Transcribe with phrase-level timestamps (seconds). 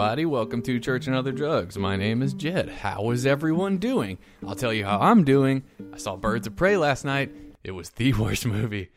[0.00, 0.24] everybody?
[0.24, 1.76] Welcome to Church and Other Drugs.
[1.76, 2.70] My name is Jed.
[2.70, 4.16] How is everyone doing?
[4.46, 5.62] I'll tell you how I'm doing.
[5.92, 7.30] I saw Birds of Prey last night.
[7.62, 8.92] It was the worst movie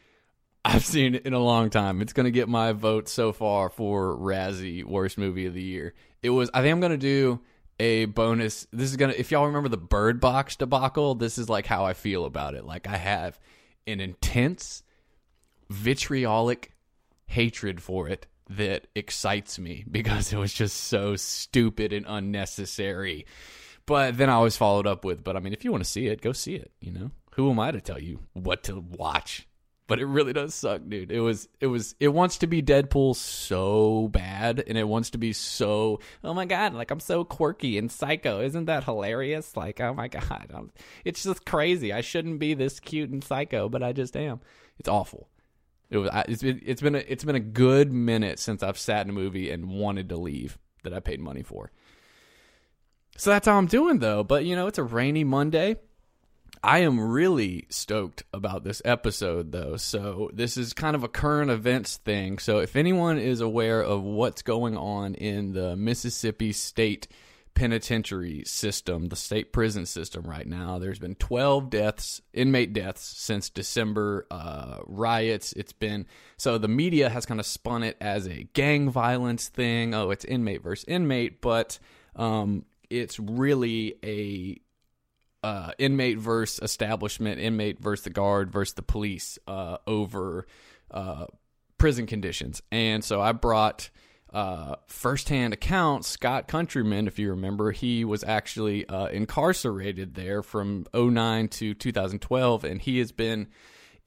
[0.63, 2.01] I've seen in a long time.
[2.01, 5.93] It's going to get my vote so far for Razzie Worst Movie of the Year.
[6.21, 7.41] It was, I think I'm going to do
[7.81, 8.65] a bonus.
[8.71, 11.83] This is going to, if y'all remember the Bird Box debacle, this is like how
[11.83, 12.63] I feel about it.
[12.63, 13.41] Like I have
[13.85, 14.83] an intense,
[15.69, 16.71] vitriolic
[17.25, 23.25] hatred for it that excites me because it was just so stupid and unnecessary.
[23.85, 26.07] But then I always followed up with, but I mean, if you want to see
[26.07, 26.71] it, go see it.
[26.79, 29.47] You know, who am I to tell you what to watch?
[29.85, 31.11] But it really does suck, dude.
[31.11, 35.17] It was, it was, it wants to be Deadpool so bad, and it wants to
[35.17, 38.39] be so, oh my god, like I'm so quirky and psycho.
[38.39, 39.57] Isn't that hilarious?
[39.57, 40.71] Like, oh my god, I'm,
[41.03, 41.91] it's just crazy.
[41.91, 44.39] I shouldn't be this cute and psycho, but I just am.
[44.79, 45.27] It's awful.
[45.89, 46.09] It was.
[46.27, 46.61] It's been.
[46.65, 46.95] It's been.
[46.95, 50.17] A, it's been a good minute since I've sat in a movie and wanted to
[50.17, 51.71] leave that I paid money for.
[53.17, 54.23] So that's how I'm doing though.
[54.23, 55.77] But you know, it's a rainy Monday.
[56.65, 59.75] I am really stoked about this episode though.
[59.75, 62.39] So this is kind of a current events thing.
[62.39, 67.07] So if anyone is aware of what's going on in the Mississippi State
[67.55, 70.79] penitentiary system, the state prison system right now.
[70.79, 75.53] There's been 12 deaths, inmate deaths since December uh, riots.
[75.53, 76.05] It's been
[76.37, 79.93] so the media has kind of spun it as a gang violence thing.
[79.93, 81.79] Oh, it's inmate versus inmate, but
[82.15, 84.59] um, it's really a
[85.45, 90.47] uh, inmate versus establishment, inmate versus the guard versus the police uh, over
[90.91, 91.25] uh,
[91.77, 92.61] prison conditions.
[92.71, 93.89] And so I brought
[94.33, 100.87] uh, firsthand account, Scott Countryman, if you remember, he was actually uh, incarcerated there from
[100.93, 103.47] 09 to 2012, and he has been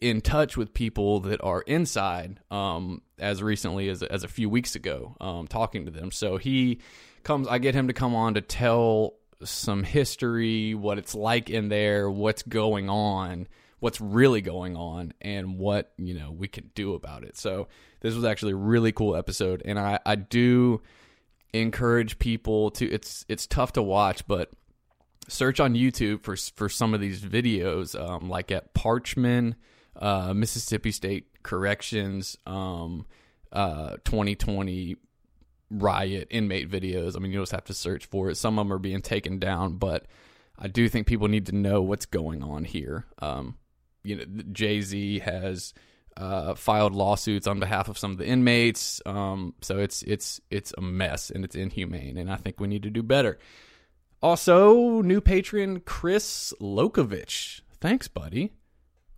[0.00, 4.74] in touch with people that are inside um, as recently as, as a few weeks
[4.74, 6.10] ago, um, talking to them.
[6.10, 6.80] So he
[7.22, 9.14] comes, I get him to come on to tell
[9.44, 13.46] some history, what it's like in there, what's going on
[13.80, 17.36] what's really going on and what you know we can do about it.
[17.36, 17.68] So
[18.00, 20.82] this was actually a really cool episode, and I I do
[21.52, 22.90] encourage people to.
[22.90, 24.50] It's it's tough to watch, but
[25.28, 29.54] search on YouTube for for some of these videos, um, like at Parchman,
[29.96, 33.06] uh, Mississippi State Corrections, um,
[33.52, 34.96] uh, 2020
[35.70, 37.16] riot inmate videos.
[37.16, 38.36] I mean, you just have to search for it.
[38.36, 40.06] Some of them are being taken down, but
[40.58, 43.06] I do think people need to know what's going on here.
[43.18, 43.56] Um,
[44.06, 45.74] you know, Jay Z has
[46.16, 49.00] uh, filed lawsuits on behalf of some of the inmates.
[49.04, 52.84] Um, so it's it's it's a mess and it's inhumane, and I think we need
[52.84, 53.38] to do better.
[54.22, 57.60] Also, new patron Chris Lokovich.
[57.80, 58.52] Thanks, buddy.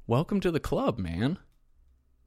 [0.07, 1.39] Welcome to the club, man.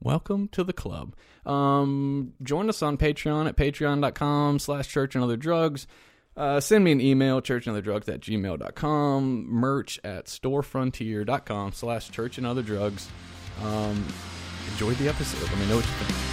[0.04, 1.16] Welcome to the club.
[1.46, 5.86] Um, join us on Patreon at patreon.com slash church and other drugs.
[6.36, 12.62] Uh, send me an email, churchandotherdrugs at gmail.com, merch at storefrontier.com slash church and other
[12.62, 13.10] drugs.
[13.62, 14.06] Um,
[14.72, 15.44] enjoy the episode.
[15.50, 16.31] Let me know what you think.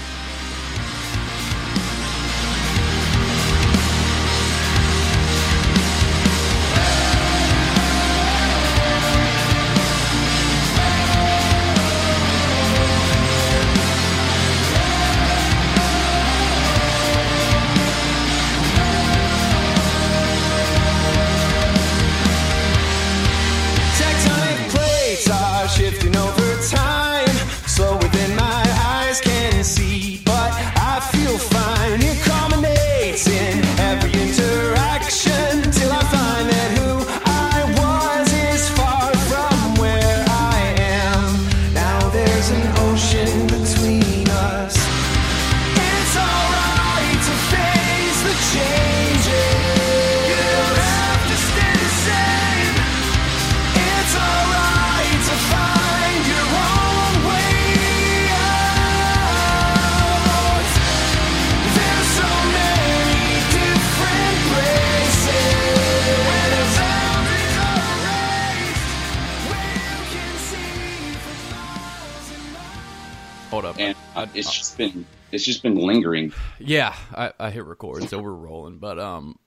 [75.38, 76.32] It's just been lingering.
[76.58, 78.78] Yeah, I, I hit record, so we're rolling.
[78.78, 79.38] But um,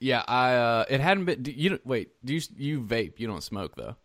[0.00, 1.42] yeah, I uh, it hadn't been.
[1.42, 2.08] Do you wait?
[2.24, 3.20] Do you you vape?
[3.20, 3.96] You don't smoke though.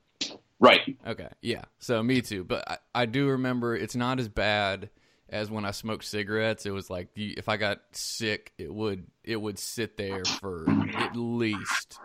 [0.59, 0.97] Right.
[1.07, 1.29] Okay.
[1.41, 1.63] Yeah.
[1.79, 2.43] So me too.
[2.43, 4.89] But I, I do remember it's not as bad
[5.29, 6.65] as when I smoked cigarettes.
[6.65, 11.15] It was like if I got sick, it would it would sit there for at
[11.15, 11.97] least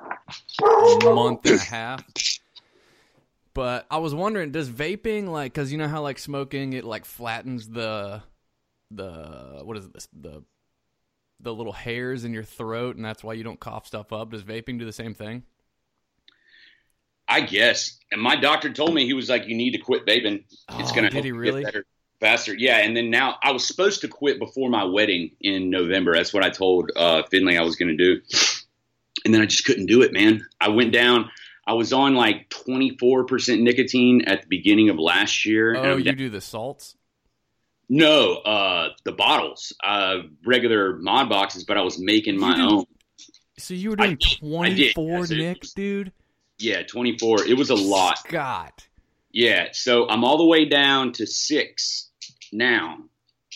[0.63, 2.05] a month and a half.
[3.55, 7.05] But I was wondering, does vaping like because you know how like smoking it like
[7.05, 8.23] flattens the
[8.91, 10.43] the what is this the
[11.41, 14.31] the little hairs in your throat, and that's why you don't cough stuff up.
[14.31, 15.43] Does vaping do the same thing?
[17.29, 17.99] I guess.
[18.13, 20.45] And my doctor told me he was like, "You need to quit vaping.
[20.49, 21.63] It's Oh, gonna did help he really?
[21.63, 21.87] get better
[22.21, 22.79] faster." Yeah.
[22.79, 26.15] And then now I was supposed to quit before my wedding in November.
[26.15, 28.21] That's what I told uh, Finley I was going to do.
[29.25, 30.47] And then I just couldn't do it, man.
[30.61, 31.31] I went down.
[31.67, 35.75] I was on like 24% nicotine at the beginning of last year.
[35.77, 36.95] Oh, you down- do the salts?
[37.89, 42.85] No, uh, the bottles, uh, regular mod boxes, but I was making my own.
[43.59, 46.13] So you were doing 24 yes, Nick, was- dude?
[46.59, 47.45] Yeah, 24.
[47.47, 48.19] It was a lot.
[48.19, 48.87] Scott.
[49.31, 52.11] Yeah, so I'm all the way down to six
[52.53, 52.99] now,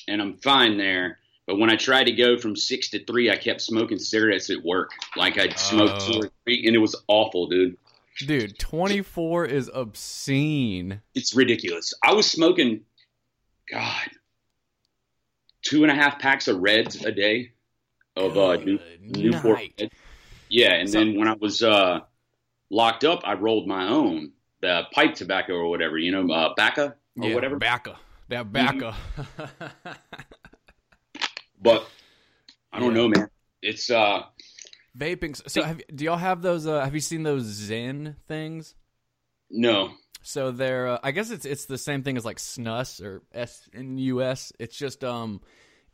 [0.06, 1.18] and I'm fine there.
[1.46, 4.62] But when I tried to go from six to three, I kept smoking cigarettes at
[4.62, 4.90] work.
[5.16, 6.12] Like I'd smoke Oh.
[6.12, 7.76] two or three, and it was awful, dude.
[8.18, 11.00] Dude, 24 is obscene.
[11.14, 11.94] It's ridiculous.
[12.04, 12.82] I was smoking,
[13.72, 14.10] God,
[15.70, 17.52] two and a half packs of Reds a day
[18.16, 19.58] of uh, new, Newport.
[19.58, 19.92] night.
[20.48, 22.00] Yeah, and So- then when I was uh,
[22.70, 26.96] locked up, I rolled my own, the pipe tobacco or whatever, you know, uh, Baca
[27.20, 27.56] or yeah, whatever.
[27.58, 27.96] Bacca.
[28.28, 28.94] That Bacca.
[31.62, 31.86] But
[32.72, 33.02] I don't Yeah.
[33.02, 33.30] know, man.
[33.62, 34.22] It's uh
[34.98, 35.40] Vaping.
[35.48, 36.66] So, have, do y'all have those?
[36.66, 38.74] Uh, have you seen those Zen things?
[39.50, 39.92] no.
[40.22, 43.68] So they're, uh, I guess it's it's the same thing as like snus or S
[43.72, 44.52] in U.S.
[44.58, 45.40] It's just um,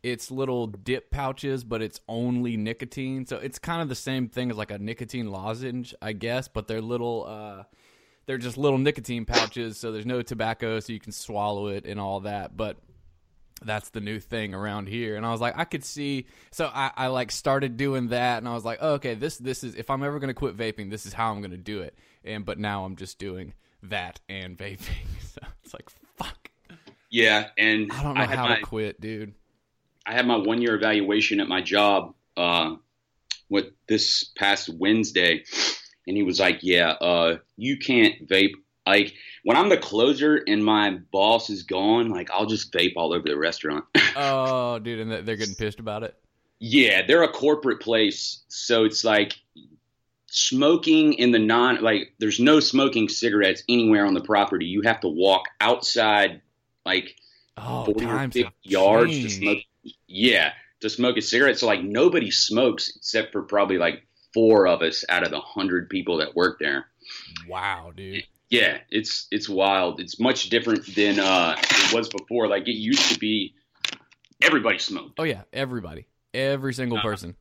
[0.03, 3.27] it's little dip pouches, but it's only nicotine.
[3.27, 6.49] So it's kind of the same thing as like a nicotine lozenge, I guess.
[6.49, 7.65] But they're little, uh,
[8.27, 9.79] they're just little nicotine pouches.
[9.79, 12.57] So there's no tobacco, so you can swallow it and all that.
[12.57, 12.79] But
[13.63, 16.91] that's the new thing around here and i was like i could see so i,
[16.95, 19.89] I like started doing that and i was like oh, okay this this is if
[19.89, 22.45] i'm ever going to quit vaping this is how i'm going to do it and
[22.45, 23.55] but now i'm just doing
[23.91, 24.79] that and vaping.
[25.21, 26.49] So it's like fuck.
[27.11, 29.35] Yeah, and i don't know had how my to quit dude.
[30.07, 32.77] I had my one year evaluation at my job uh
[33.49, 35.45] what this past Wednesday
[36.07, 38.53] and he was like, "Yeah, uh you can't vape.
[38.87, 39.13] Like
[39.43, 43.29] when I'm the closer and my boss is gone, like I'll just vape all over
[43.29, 43.85] the restaurant."
[44.17, 46.15] oh dude and they're getting pissed about it?
[46.61, 49.35] Yeah, they're a corporate place, so it's like
[50.37, 54.67] smoking in the non like there's no smoking cigarettes anywhere on the property.
[54.67, 56.43] You have to walk outside
[56.85, 57.17] like
[57.57, 59.59] oh 40 or 50 have yards to smoke.
[60.07, 61.59] Yeah, to smoke a cigarette.
[61.59, 65.89] So like nobody smokes except for probably like four of us out of the hundred
[65.89, 66.87] people that work there.
[67.49, 70.01] wow dude Yeah, it's it's wild.
[70.01, 72.47] It's much different than uh, it was before.
[72.47, 73.55] Like it used to be,
[74.43, 75.19] everybody smoked.
[75.19, 77.37] oh yeah everybody every single Uh, person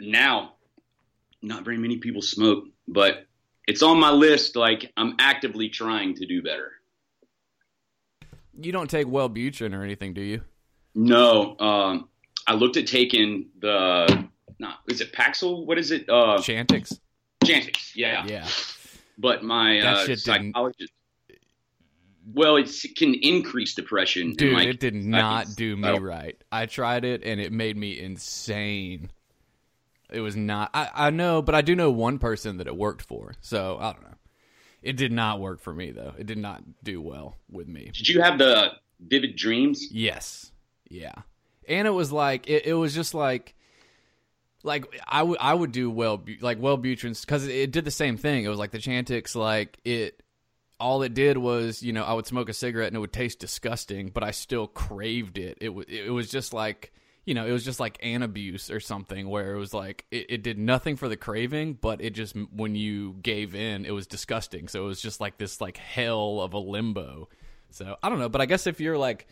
[0.00, 0.52] now
[1.42, 3.26] not very many people smoke but
[3.66, 6.72] it's on my list like i'm actively trying to do better.
[8.60, 10.40] You don't take wellbutrin or anything do you?
[10.94, 12.08] No um
[12.46, 14.26] i looked at taking the
[14.58, 15.64] not is it paxil?
[15.64, 16.08] What is it?
[16.08, 16.98] Uh chantix.
[17.44, 18.48] Chantix yeah, yeah.
[19.16, 20.92] But my That uh didn't- psychologist
[22.34, 26.36] well it can increase depression and, Dude, like, it did not do me I- right.
[26.50, 29.10] I tried it and it made me insane.
[30.10, 30.70] It was not.
[30.72, 33.34] I, I know, but I do know one person that it worked for.
[33.40, 34.14] So I don't know.
[34.82, 36.14] It did not work for me though.
[36.18, 37.90] It did not do well with me.
[37.92, 40.50] did you have the vivid dreams Yes.
[40.88, 41.14] Yeah.
[41.68, 43.54] And it was like it, it was just like
[44.62, 48.16] like I would I would do well like Wellbutrin's because it, it did the same
[48.16, 48.44] thing.
[48.44, 50.22] It was like the Chantix like it
[50.80, 53.40] all it did was you know I would smoke a cigarette and it would taste
[53.40, 55.58] disgusting, but I still craved it.
[55.60, 56.92] It was it was just like
[57.28, 60.26] you know it was just like an abuse or something where it was like it,
[60.30, 64.06] it did nothing for the craving, but it just when you gave in, it was
[64.06, 64.66] disgusting.
[64.66, 67.28] So it was just like this like hell of a limbo.
[67.68, 69.26] So I don't know, but I guess if you're like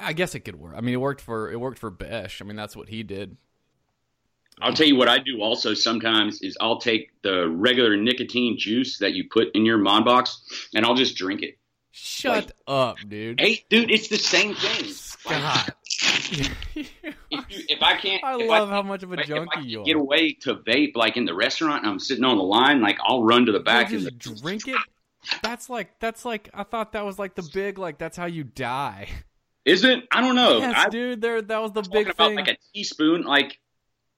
[0.00, 0.74] I guess it could work.
[0.76, 2.42] I mean, it worked for it worked for Besh.
[2.42, 3.36] I mean, that's what he did.
[4.60, 8.98] I'll tell you what I do also sometimes is I'll take the regular nicotine juice
[8.98, 10.42] that you put in your mod box
[10.74, 11.56] and I'll just drink it.
[11.92, 13.40] Shut up, dude.
[13.40, 14.86] Hey, dude, it's the same thing.
[14.86, 15.68] Scott.
[15.68, 15.74] If,
[16.32, 16.46] you,
[17.30, 20.56] if I can't, I love I, how much of a junkie you get away to
[20.56, 23.52] vape like in the restaurant and I'm sitting on the line, like I'll run to
[23.52, 24.76] the back and just drink it.
[25.42, 28.44] That's like that's like I thought that was like the big like that's how you
[28.44, 29.08] die.
[29.64, 30.04] is it?
[30.10, 30.58] I don't know.
[30.58, 31.20] yes, I dude.
[31.20, 32.36] There that was the big about thing.
[32.36, 33.58] like a teaspoon, like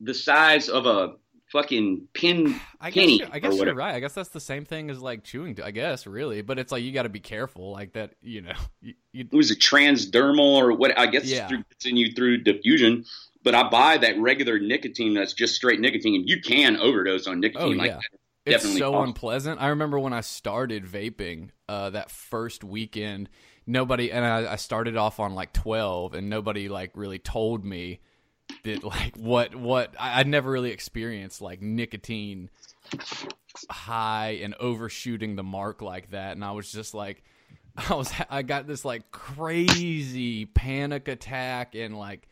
[0.00, 1.14] the size of a
[1.54, 3.94] fucking pin I guess penny I guess you're right.
[3.94, 5.56] I guess that's the same thing as like chewing.
[5.62, 8.14] I guess really, but it's like you got to be careful like that.
[8.20, 10.98] You know, you, you was a transdermal or what?
[10.98, 11.44] I guess Yeah.
[11.44, 13.06] it's, through, it's in you through diffusion.
[13.42, 17.40] But I buy that regular nicotine that's just straight nicotine, and you can overdose on
[17.40, 17.74] nicotine.
[17.74, 17.96] Oh, like yeah.
[17.96, 18.18] that.
[18.46, 19.04] it's Definitely so possible.
[19.04, 19.60] unpleasant.
[19.62, 23.28] I remember when I started vaping uh, that first weekend,
[23.66, 28.00] nobody and I, I started off on like twelve, and nobody like really told me
[28.64, 32.50] that like what what I, I'd never really experienced like nicotine
[33.68, 37.22] high and overshooting the mark like that, and I was just like.
[37.90, 42.28] I was I got this like crazy panic attack and like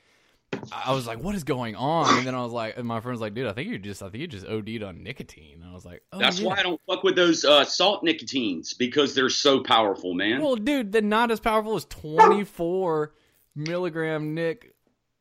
[0.71, 3.21] I was like, "What is going on?" And then I was like, and my friend's
[3.21, 5.75] like, "Dude, I think you just, I think you just OD'd on nicotine." And I
[5.75, 6.49] was like, oh, That's yeah.
[6.49, 10.43] why I don't fuck with those uh, salt nicotines because they're so powerful, man.
[10.43, 13.13] Well, dude, they're not as powerful as 24
[13.57, 14.72] milligram Nick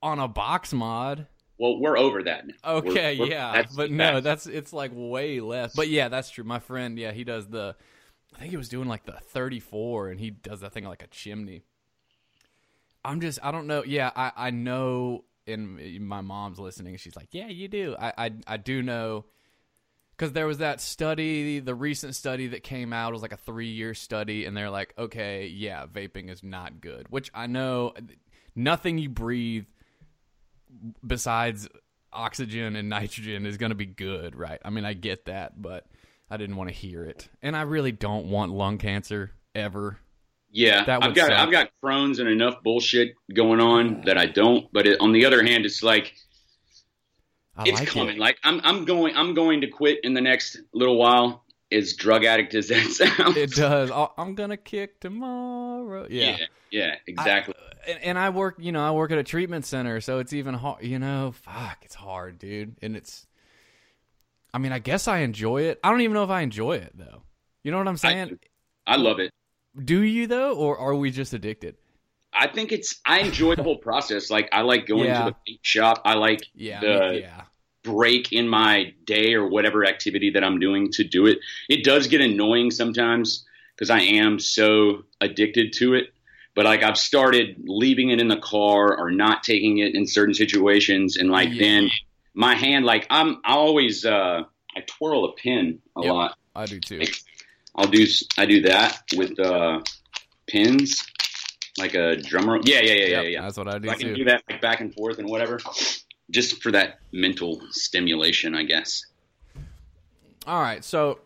[0.02, 1.28] on a box mod.
[1.58, 2.54] Well, we're over that now.
[2.78, 5.76] Okay, We're- we're- yeah, but no, that's it's like way less.
[5.76, 6.44] But yeah, that's true.
[6.44, 7.76] My friend, yeah, he does the.
[8.36, 11.08] I think he was doing like the 34, and he does that thing like a
[11.08, 11.64] chimney.
[13.04, 13.84] I'm just, I don't know.
[13.84, 15.26] Yeah, I, I know.
[15.48, 16.96] And my mom's listening.
[16.98, 19.26] She's like, "Yeah, you do." I, I, I do know
[20.16, 23.38] because there was that study, the recent study that came out it was like a
[23.38, 27.08] three year study, and they're like, okay, yeah, vaping is not good.
[27.10, 27.94] Which I know,
[28.56, 29.66] nothing you breathe
[31.06, 31.68] besides
[32.14, 34.60] oxygen and nitrogen is going to be good, right?
[34.64, 35.86] I mean, I get that, but
[36.30, 39.98] I didn't want to hear it, and I really don't want lung cancer ever.
[40.54, 41.40] Yeah, That I've got suck.
[41.40, 44.68] I've got Crohn's and enough bullshit going on that I don't.
[44.74, 46.14] But it, on the other hand, it's like
[47.56, 48.16] I it's like coming.
[48.16, 48.20] it.
[48.20, 51.46] Like I'm I'm going I'm going to quit in the next little while.
[51.72, 52.86] As drug addict as that
[53.18, 53.92] sounds, It does.
[54.18, 56.06] I'm gonna kick tomorrow.
[56.10, 56.32] Yeah.
[56.32, 57.54] yeah, yeah, exactly.
[57.88, 60.54] And, and I work, you know, I work at a treatment center, so it's even
[60.54, 60.84] hard.
[60.84, 62.76] You know, fuck, it's hard, dude.
[62.82, 63.26] And it's,
[64.54, 65.80] I mean, I guess I enjoy it.
[65.84, 67.22] I don't even know if I enjoy it though.
[67.64, 68.28] You know what I'm saying?
[68.30, 68.38] do.
[68.88, 69.32] I love it.
[69.84, 71.76] Do you though, or are we just addicted?
[72.34, 74.30] I think it's I enjoy the whole process.
[74.30, 75.26] Like I like going Yeah.
[75.26, 76.02] to the vape shop.
[76.06, 77.42] I like Yeah, the yeah,
[77.84, 81.40] break in my day or whatever activity that I'm doing to do it.
[81.70, 83.46] It does get annoying sometimes
[83.76, 86.14] because I am so addicted to it.
[86.56, 90.34] But like I've started leaving it in the car or not taking it in certain
[90.34, 91.60] situations, and like Yeah.
[91.60, 91.92] then
[92.34, 94.44] my hand, like I'm, I always uh,
[94.76, 96.14] I twirl a pin a Yep.
[96.14, 96.38] lot.
[96.56, 97.02] I do too.
[97.76, 98.06] I'll do
[98.38, 99.82] I do that with uh,
[100.48, 101.06] pins,
[101.78, 102.60] like a drummer.
[102.64, 103.42] Yeah, yeah, yeah, yeah, Yep, yeah.
[103.44, 105.58] That's what I do I can do that like back and forth and whatever,
[106.32, 109.06] just for that mental stimulation, I guess.
[110.46, 111.20] All right, so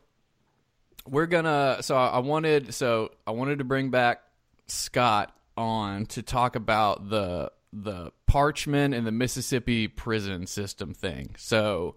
[1.08, 1.78] we're gonna.
[1.82, 2.76] So I wanted.
[2.76, 4.22] So I wanted to bring back
[4.68, 11.36] Scott on to talk about the the Parchman and the Mississippi prison system thing.
[11.38, 11.96] So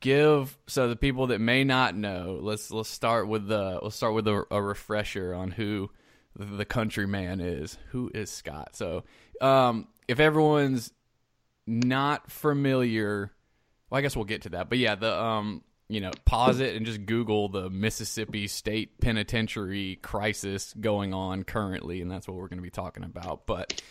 [0.00, 2.38] give so the people that may not know.
[2.40, 5.90] Let's let's start with the let's start with a, a refresher on who
[6.34, 7.78] the countryman is.
[7.90, 8.76] Who is Scott?
[8.76, 9.04] So
[9.40, 10.92] um, if everyone's
[11.66, 13.32] not familiar
[13.90, 14.68] well, I guess we'll get to that.
[14.68, 19.98] But yeah, the um, you know, pause it and just Google the Mississippi State Penitentiary
[20.02, 23.46] crisis going on currently, and that's what we're going to be talking about.
[23.46, 23.82] But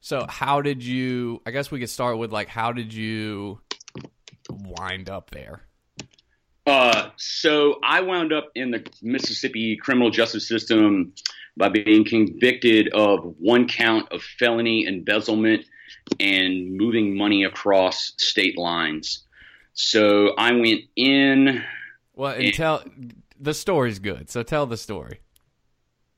[0.00, 1.40] so, how did you?
[1.46, 3.60] I guess we could start with like, how did you
[4.50, 5.62] wind up there?
[6.66, 11.12] Uh, so I wound up in the Mississippi criminal justice system
[11.56, 15.64] by being convicted of one count of felony embezzlement
[16.18, 19.26] and moving money across state lines.
[19.74, 21.62] So I went in.
[22.14, 22.50] Well, and Yeah.
[22.52, 22.84] tell
[23.38, 24.30] the story's good.
[24.30, 25.20] So tell the story.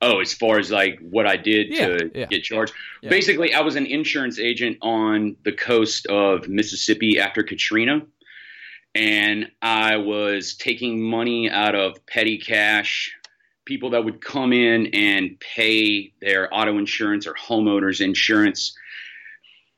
[0.00, 2.26] Oh, as far as like what I did Yeah, to yeah.
[2.26, 2.72] get charged.
[3.02, 3.10] Yeah.
[3.10, 8.02] Basically, I was an insurance agent on the coast of Mississippi after Katrina.
[8.94, 13.12] And I was taking money out of petty cash,
[13.64, 18.76] people that would come in and pay their auto insurance or homeowners insurance.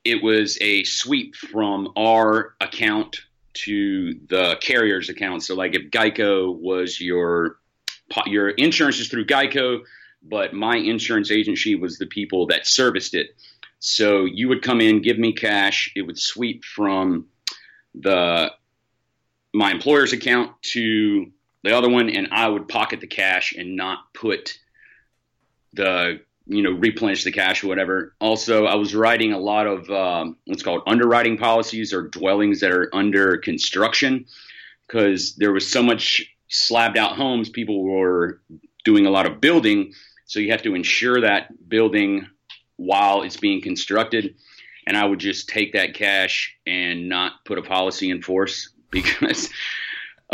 [0.04, 3.20] It was a sweep from our account
[3.54, 5.42] to the carrier's account.
[5.42, 7.58] So, like if Geico was your
[8.26, 9.80] your insurance is through Geico,
[10.22, 13.30] but my insurance agency was the people that serviced it.
[13.78, 17.26] So you would come in, give me cash, it would sweep from
[17.94, 18.50] the
[19.52, 21.30] my employer's account to
[21.62, 24.58] the other one, and I would pocket the cash and not put
[25.72, 28.14] the you know replenish the cash or whatever.
[28.20, 32.70] Also, I was writing a lot of um, what's called underwriting policies or dwellings that
[32.70, 34.26] are under construction
[34.86, 37.48] because there was so much slabbed out homes.
[37.48, 38.40] People were
[38.84, 39.92] doing a lot of building,
[40.26, 42.26] so you have to insure that building
[42.76, 44.34] while it's being constructed.
[44.86, 49.48] And I would just take that cash and not put a policy in force because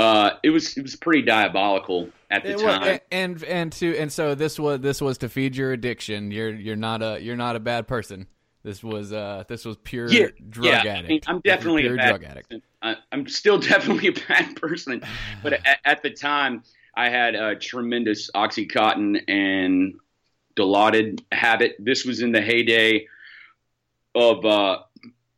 [0.01, 2.99] uh, it was it was pretty diabolical at the It time.
[3.11, 6.31] and and to and so this was this was to feed your addiction.
[6.31, 8.27] You're you're not a you're not a bad person.
[8.63, 11.05] This was uh this was pure Yeah, drug yeah, addict.
[11.05, 12.49] I mean, I'm definitely a bad drug addict.
[12.51, 12.63] person.
[12.83, 15.03] I, I'm still definitely a bad person,
[15.43, 16.63] but at, at the time,
[16.95, 19.95] I had a tremendous OxyContin and
[20.57, 21.77] Dilaudid habit.
[21.79, 23.07] This was in the heyday
[24.15, 24.79] of uh,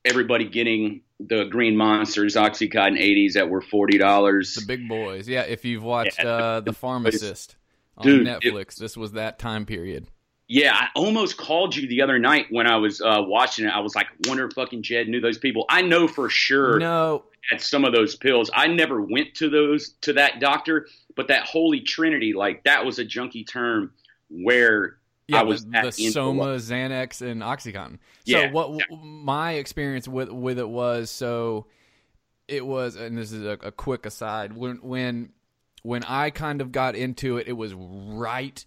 [0.05, 4.55] everybody getting the Green Monsters, OxyContin 80s that were forty dollars.
[4.55, 5.29] The big boys.
[5.29, 7.57] Yeah, if you've watched Yeah, uh, The Pharmacist
[7.97, 10.09] on Dude, Netflix, this was that time period.
[10.49, 13.71] Yeah, I almost called you the other night when I was uh, watching it.
[13.71, 15.65] I was like, wonder if fucking Jed knew those people.
[15.71, 18.51] I know for sure No, at some of those pills.
[18.55, 22.99] I never went to those to that doctor, but that holy trinity, like that was
[22.99, 23.93] a junkie term
[24.29, 24.99] where
[25.33, 27.95] yeah, I was the, the Soma, what- Xanax, and OxyContin.
[27.95, 28.71] So Yeah, what
[29.03, 31.67] my experience with with it was so
[32.49, 34.53] it was, and this is a, a quick aside.
[34.53, 35.31] When when
[35.83, 38.65] when I kind of got into it, it was right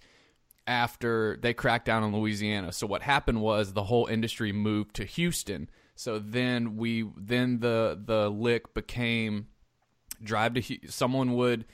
[0.67, 2.71] after they cracked down on Louisiana.
[2.71, 5.69] So what happened was the whole industry moved to Houston.
[5.95, 9.47] So then we then the the lick became
[10.23, 11.65] drive to someone would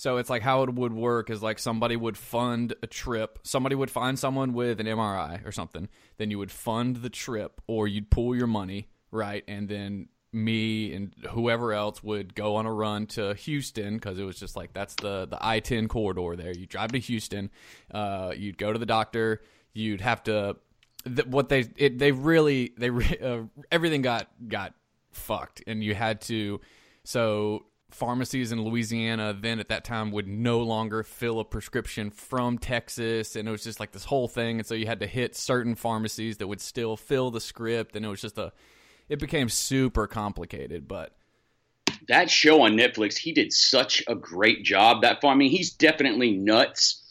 [0.00, 3.38] so it's like how it would work is like somebody would fund a trip.
[3.42, 5.90] Somebody would find someone with an MRI or something.
[6.16, 9.44] Then you would fund the trip or you'd pool your money, right?
[9.46, 14.24] And then me and whoever else would go on a run to Houston because it
[14.24, 16.56] was just like that's the the I ten corridor there.
[16.56, 17.50] You drive to Houston,
[17.92, 19.42] uh, you'd go to the doctor.
[19.74, 20.56] You'd have to
[21.04, 24.72] th- what they it, they really they re- uh, everything got got
[25.12, 26.58] fucked and you had to
[27.04, 32.58] so pharmacies in Louisiana then at that time would no longer fill a prescription from
[32.58, 35.36] Texas and it was just like this whole thing and so you had to hit
[35.36, 38.52] certain pharmacies that would still fill the script and it was just a
[39.08, 41.14] it became super complicated but
[42.08, 45.02] that show on Netflix, he did such a great job.
[45.02, 47.02] That I mean, he's definitely nuts,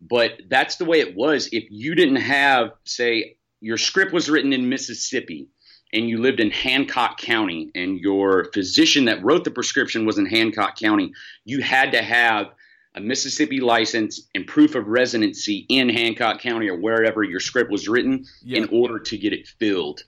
[0.00, 1.48] but that's the way it was.
[1.52, 5.48] If you didn't have, say, your script was written in Mississippi
[5.92, 10.26] and you lived in Hancock County and your physician that wrote the prescription was in
[10.26, 11.12] Hancock County,
[11.44, 12.52] you had to have
[12.94, 17.88] a Mississippi license and proof of residency in Hancock County or wherever your script was
[17.88, 18.58] written Yeah.
[18.58, 20.02] in order to get it filled.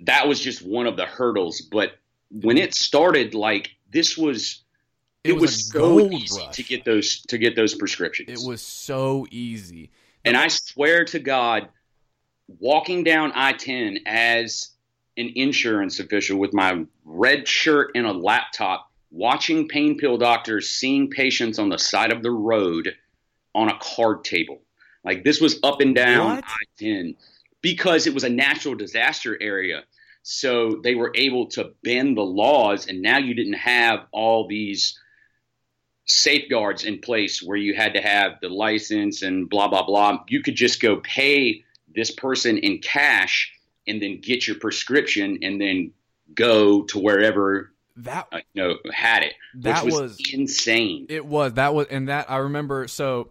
[0.00, 1.92] That was just one of the hurdles, but
[2.30, 4.62] when it started, like this was,
[5.24, 6.56] it, was, a so easy rush.
[6.56, 8.28] to get those to get those prescriptions.
[8.30, 9.90] it was so easy
[10.24, 11.68] and I swear to God,
[12.60, 14.70] walking down I ten as
[15.18, 21.10] an insurance official with my red shirt and a laptop, watching pain pill doctors seeing
[21.10, 22.94] patients on the side of the road
[23.54, 24.60] on a card table.
[25.04, 27.16] Like this was up and down I ten
[27.60, 29.82] because it was a natural disaster area.
[30.22, 34.98] So they were able to bend the laws, and now you didn't have all these
[36.04, 40.22] safeguards in place where you had to have the license and blah blah blah.
[40.28, 43.52] You could just go pay this person in cash
[43.88, 45.92] and then get your prescription and then
[46.34, 51.06] go to wherever that uh, you know had it, That which was, was- insane.
[51.08, 52.86] It was that was and that I remember.
[52.88, 53.30] So,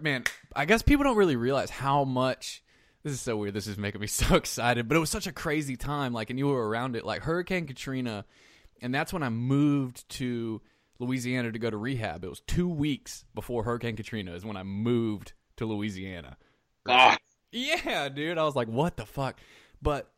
[0.00, 2.62] man, I guess people don't really realize how much.
[3.04, 3.54] This is so weird.
[3.54, 6.12] This is making me so excited, but it was such a crazy time.
[6.12, 8.24] Like, and you were around it, like Hurricane Katrina,
[8.80, 10.60] and that's when I moved to
[11.00, 12.22] Louisiana to go to rehab.
[12.22, 16.36] It was two weeks before Hurricane Katrina is when I moved to Louisiana.
[16.86, 17.16] Ah,
[17.50, 18.38] Yeah, dude.
[18.38, 19.38] I was like, what the fuck?
[19.82, 20.10] But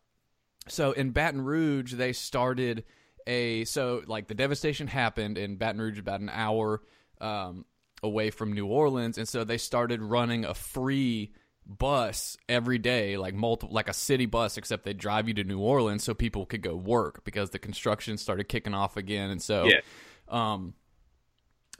[0.68, 2.84] so in Baton Rouge, they started
[3.26, 6.82] a so like the devastation happened in Baton Rouge about an hour
[7.20, 7.64] um,
[8.02, 11.32] away from New Orleans, and so they started running a free
[11.66, 15.58] bus every day, like multiple, like a city bus, except they drive you to New
[15.58, 19.68] Orleans so people could go work because the construction started kicking off again, and so
[19.70, 19.80] Yeah.
[20.28, 20.74] um,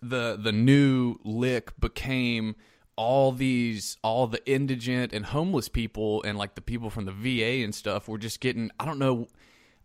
[0.01, 2.57] the the new lick became
[2.97, 7.65] all these all the indigent and homeless people and like the people from the VA
[7.65, 9.27] and stuff were just getting I don't know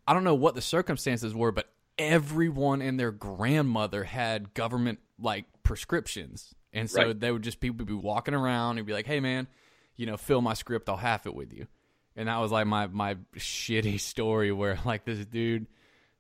[0.07, 1.67] I don't know what the circumstances were but
[1.97, 7.19] everyone and their grandmother had government like prescriptions and so Right.
[7.19, 9.47] they would just people would be walking around and be like hey man
[9.95, 11.67] you know fill my script I'll half it with you
[12.15, 15.67] and that was like my my shitty story where like this dude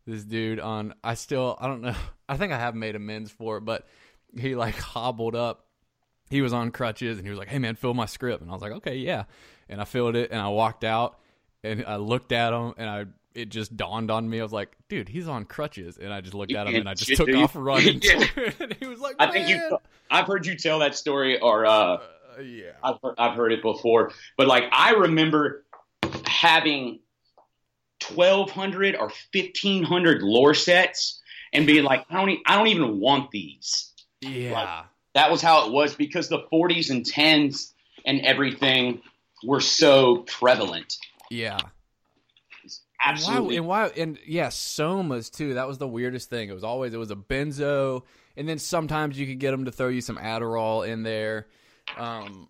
[0.07, 1.95] this dude on I still I don't know
[2.29, 3.87] I think I have made amends for it but
[4.35, 5.65] he like hobbled up
[6.29, 8.53] he was on crutches and he was like hey man fill my script and I
[8.53, 9.23] was like okay yeah
[9.67, 11.19] and I filled it and I walked out
[11.63, 14.75] and I looked at him and I it just dawned on me I was like
[14.89, 17.51] dude he's on crutches and I just looked at him and I just took off
[17.55, 18.25] running Yeah.
[18.59, 19.77] and he was like I think you.
[20.11, 22.01] I've heard you tell that story, or uh, Uh,
[22.41, 24.11] yeah I've heard, I've heard it before.
[24.37, 25.65] But like, I remember
[26.25, 26.99] having
[27.99, 31.19] twelve hundred or fifteen hundred Lorcets,
[31.53, 33.93] and being like, I don't, e- I don't even want these.
[34.21, 37.73] yeah That was how it was because the forties and tens
[38.05, 39.01] and everything
[39.43, 40.97] were so prevalent.
[41.29, 41.59] yeah
[43.03, 43.57] Absolutely.
[43.57, 45.53] And why, and why, and yeah, somas too.
[45.53, 46.49] That was the weirdest thing.
[46.49, 48.03] It was always it was a benzo,
[48.35, 51.47] and then sometimes you could get them to throw you some Adderall in there.
[51.97, 52.49] Um,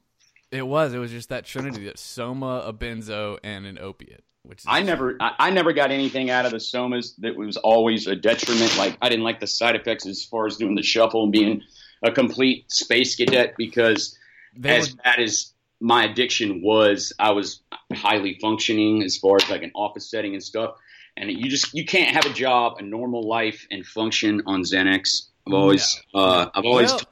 [0.52, 4.24] it was it was just that trinity that soma, a benzo, and an opiate.
[4.44, 7.58] Which is, I never, I, I never got anything out of the somas that was
[7.58, 8.76] always a detriment.
[8.78, 11.62] Like I didn't like the side effects as far as doing the shuffle and being
[12.04, 14.18] a complete space cadet because
[14.56, 17.62] they as were- bad as my addiction was, I was
[17.94, 20.76] highly functioning as far as like an office setting and stuff.
[21.16, 25.28] And you just you can't have a job, a normal life, and function on Xanax.
[25.48, 27.08] I've always, uh, I've always Well- told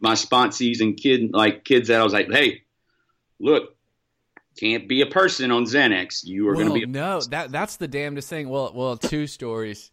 [0.00, 2.62] my sponsees and kid like kids that I was like, hey,
[3.38, 3.76] look,
[4.58, 6.24] can't be a person on Xanax.
[6.24, 6.86] You are going to be.
[6.86, 8.48] No, that that's the damnedest thing.
[8.48, 9.90] Well, well, two stories.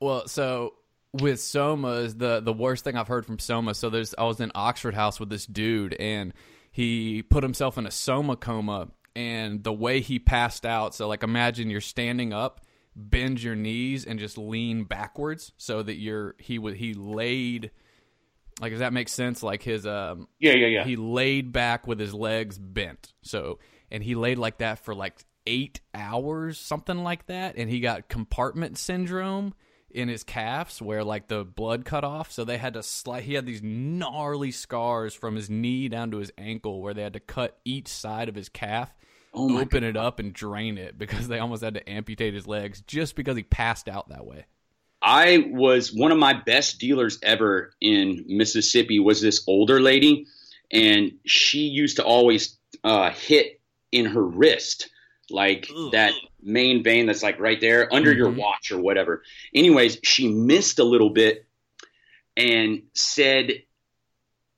[0.00, 0.74] Well, so
[1.20, 3.74] with Somas, the the worst thing I've heard from Soma.
[3.74, 6.32] So there's I was in Oxford House with this dude, and
[6.70, 10.94] he put himself in a Soma coma, and the way he passed out.
[10.94, 12.60] So like, imagine you're standing up,
[12.94, 17.70] bend your knees, and just lean backwards, so that you're he would he laid.
[18.60, 19.42] Like, does that make sense?
[19.42, 20.84] Like his um, yeah, yeah, yeah.
[20.84, 23.12] he laid back with his legs bent.
[23.22, 27.56] So, and he laid like that for like eight hours, something like that.
[27.56, 29.54] And he got compartment syndrome
[29.90, 32.30] in his calves where like the blood cut off.
[32.30, 36.18] So they had to slide, he had these gnarly scars from his knee down to
[36.18, 38.94] his ankle where they had to cut each side of his calf.
[39.34, 42.80] Oh open it up and drain it because they almost had to amputate his legs
[42.86, 44.46] just because he passed out that way.
[45.00, 50.26] I was one of my best dealers ever in Mississippi was this older lady,
[50.72, 53.60] and she used to always uh, hit
[53.92, 54.90] in her wrist,
[55.30, 55.92] like Ugh.
[55.92, 58.36] that main vein that's like right there under your Mhm.
[58.36, 59.22] watch or whatever.
[59.54, 61.46] Anyways, she missed a little bit
[62.36, 63.62] and said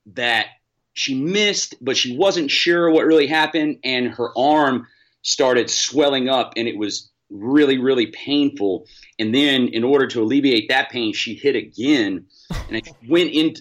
[0.06, 0.46] that
[0.92, 4.86] she missed, but she wasn't sure what really happened, and her arm
[5.22, 8.86] started swelling up, and it was really, really painful.
[9.18, 12.26] And then, in order to alleviate that pain, she hit again,
[12.68, 13.54] and it went in.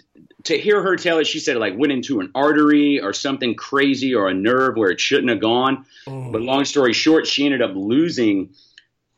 [0.46, 3.56] To hear her tell it, she said it like went into an artery or something
[3.56, 5.86] crazy or a nerve where it shouldn't have gone.
[6.08, 6.32] Oh.
[6.32, 8.54] But long story short, she ended up losing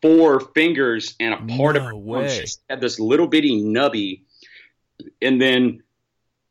[0.02, 2.06] four fingers and a part of No her arm.
[2.06, 2.46] way.
[2.48, 4.22] She had this little bitty nubby,
[5.22, 5.84] and then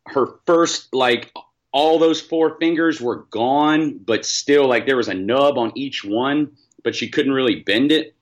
[0.06, 1.32] her first like
[1.72, 6.04] all those four fingers were gone, but still like there was a nub on each
[6.04, 8.14] one, but she couldn't really bend it.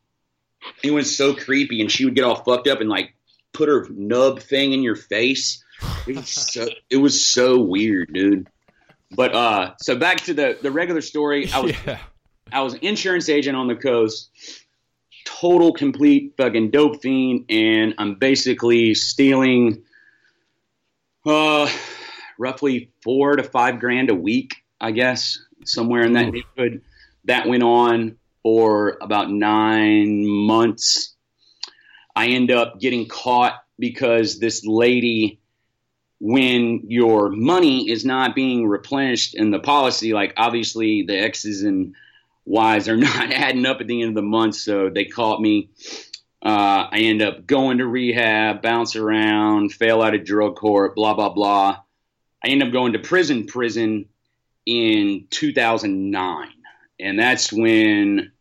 [0.83, 3.15] It was so creepy, and she would get all fucked up and like
[3.53, 5.63] put her nub thing in your face.
[6.07, 8.49] It was so, it was so weird, dude.
[9.11, 11.51] But uh, so back to the the regular story.
[11.53, 11.99] I was yeah.
[12.53, 14.31] I was an insurance agent on the coast,
[15.25, 19.83] total complete fucking dope fiend, and I'm basically stealing
[21.27, 21.71] uh
[22.39, 26.83] roughly four to five grand a week, I guess, somewhere in that neighborhood.
[27.25, 28.17] That went on
[28.49, 31.15] for about nine months.
[32.17, 35.39] I end up getting caught because this lady
[36.19, 41.95] when your money is not being replenished in the policy, like obviously the X's and
[42.47, 45.69] Y's are not adding up at the end of the month, so they caught me.
[46.43, 51.13] Uh, I end up going to rehab, bounce around, fail out of drug court, blah
[51.13, 51.81] blah blah.
[52.43, 54.07] I end up going to prison, prison
[54.65, 56.49] in 2009,
[56.99, 58.33] and that's when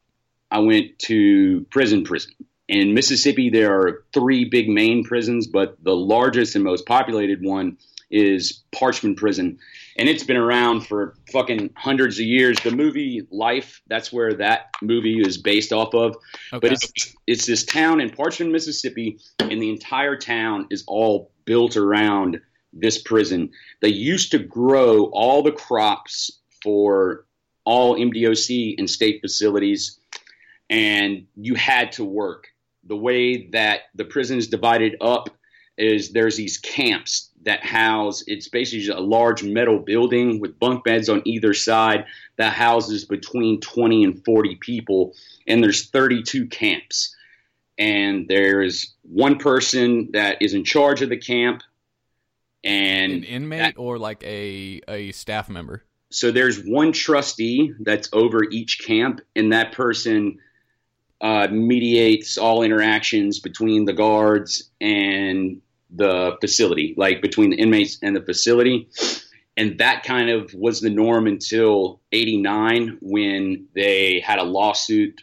[0.50, 2.34] I went to prison, prison.
[2.68, 7.78] In Mississippi, there are three big main prisons, but the largest and most populated one
[8.10, 9.60] is Parchman Prison,
[9.98, 12.60] and it's been around for fucking hundreds of years.
[12.60, 16.16] The movie Life, that's where that movie is based off of.
[16.54, 16.60] Okay.
[16.60, 21.78] But it's it's this town in Parchman, Mississippi, and the entire town is all built
[21.78, 22.40] around
[22.74, 23.52] this prison.
[23.82, 26.32] They used to grow all the crops
[26.62, 27.26] for
[27.66, 30.00] all MDOC and state facilities,
[30.70, 32.48] and you had to work.
[32.86, 35.30] The way that the prison is divided up
[35.78, 41.08] is there's these camps that house it's basically a large metal building with bunk beds
[41.08, 42.06] on either side
[42.38, 45.14] that houses between 20 and 40 people
[45.46, 47.16] and there's 32 camps
[47.78, 51.62] and there's one person that is in charge of the camp
[52.64, 55.84] and An inmate that- or like a a staff member.
[56.10, 60.40] so there's one trustee that's over each camp, and that person
[61.22, 68.16] uh, mediates all interactions between the guards and the facility, like between the inmates and
[68.16, 68.90] the facility.
[69.56, 75.22] And that kind of was the norm until 89 when they had a lawsuit.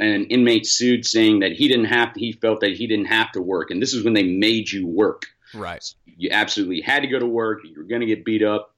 [0.00, 3.32] An inmate sued saying that he didn't have to, he felt that he didn't have
[3.32, 3.70] to work.
[3.70, 5.84] And this is when they made you work Right.
[6.04, 7.60] you absolutely had to go to work.
[7.64, 8.74] You were going to get beat up.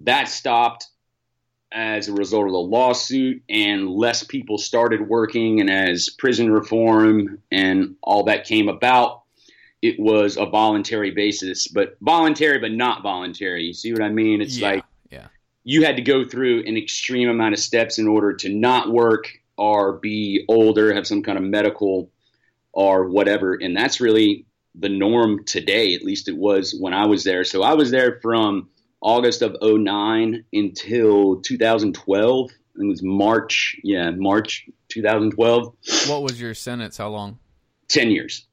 [0.00, 0.86] That stopped
[1.72, 5.60] as a result of the lawsuit, and less people started working.
[5.60, 9.22] And as prison reform and all that came about,
[9.82, 13.64] it was a voluntary basis, but voluntary, but not voluntary.
[13.64, 14.40] You see what I mean?
[14.40, 14.68] It's yeah.
[14.68, 15.26] like yeah.
[15.64, 19.28] you had to go through an extreme amount of steps in order to not work
[19.56, 22.10] or be older, have some kind of medical
[22.72, 23.54] or whatever.
[23.54, 27.44] And that's really the norm today, at least it was when I was there.
[27.44, 28.68] So I was there from
[29.00, 32.50] August of 09 until 2012.
[32.80, 35.74] it was March, yeah, March 2012.
[36.08, 36.96] What was your sentence?
[36.96, 37.38] How long?
[37.88, 38.46] 10 years.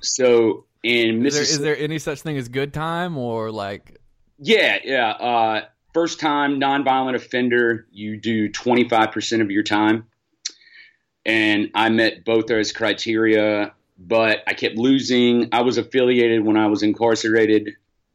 [0.00, 1.52] So in Is Mississippi.
[1.52, 3.98] is there any such thing as good time or like?
[4.38, 5.10] Yeah, yeah.
[5.10, 5.60] Uh,
[5.94, 10.06] first time nonviolent offender, you do 25% of your time.
[11.24, 15.48] And I met both those criteria, but I kept losing.
[15.52, 17.70] I was affiliated when I was incarcerated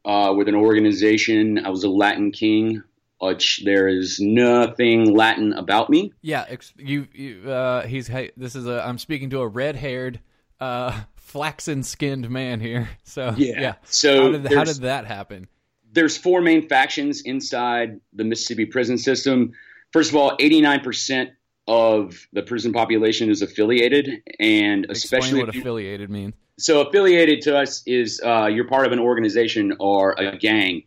[0.05, 1.65] uh, with an organization.
[1.65, 2.83] I was a Latin king,
[3.19, 6.13] which there is nothing Latin about me.
[6.21, 7.07] Yeah, ex- you.
[7.13, 8.07] you uh, he's.
[8.07, 8.85] Hey, this is a.
[8.85, 10.19] I'm speaking to a red-haired,
[10.59, 12.89] uh, flaxen-skinned man here.
[13.03, 13.75] So yeah.
[13.83, 15.49] So how did how did that happen?
[15.91, 19.53] there's four main factions inside the Mississippi prison system.
[19.91, 21.31] First of all, 89%
[21.67, 24.09] of the prison population is affiliated,
[24.39, 26.33] and Explain especially what affiliated means.
[26.62, 30.84] So affiliated to us is uh, you're part of an organization or a gang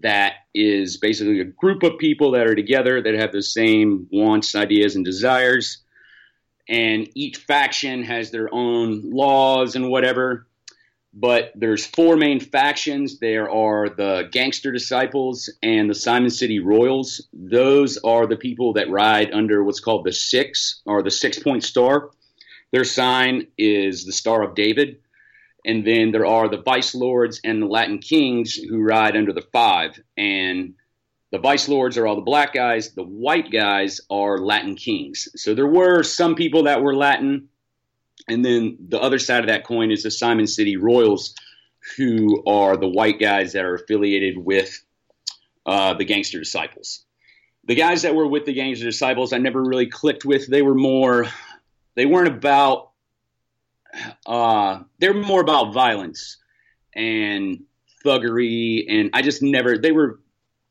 [0.00, 4.54] that is basically a group of people that are together that have the same wants,
[4.54, 5.78] ideas, and desires.
[6.68, 10.46] And each faction has their own laws and whatever.
[11.12, 13.18] But there's four main factions.
[13.18, 17.26] There are the Gangster Disciples and the Simon City Royals.
[17.32, 21.64] Those are the people that ride under what's called the Six or the Six Point
[21.64, 22.10] Star.
[22.70, 25.00] Their sign is the Star of David.
[25.64, 29.44] And then there are the Vice Lords and the Latin Kings who ride under the
[29.52, 30.00] five.
[30.16, 30.74] And
[31.32, 32.92] the Vice Lords are all the black guys.
[32.92, 35.28] The white guys are Latin Kings.
[35.36, 37.48] So there were some people that were Latin.
[38.28, 41.34] And then the other side of that coin is the Simon City Royals,
[41.96, 44.82] who are the white guys that are affiliated with
[45.66, 47.04] uh, the Gangster Disciples.
[47.64, 50.46] The guys that were with the Gangster Disciples, I never really clicked with.
[50.46, 51.26] They were more,
[51.94, 52.89] they weren't about
[54.26, 56.36] uh, they're more about violence
[56.94, 57.62] and
[58.04, 59.78] thuggery, and I just never.
[59.78, 60.20] They were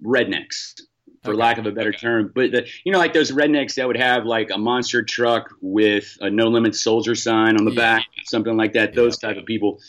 [0.04, 0.82] rednecks,
[1.24, 1.98] for Okay, lack of a better okay.
[1.98, 2.32] term.
[2.34, 6.18] But the, you know, like those rednecks that would have like a monster truck with
[6.22, 7.98] a no limit soldier sign on the Yeah.
[7.98, 8.96] back, something like that.
[8.96, 9.80] Those type of people.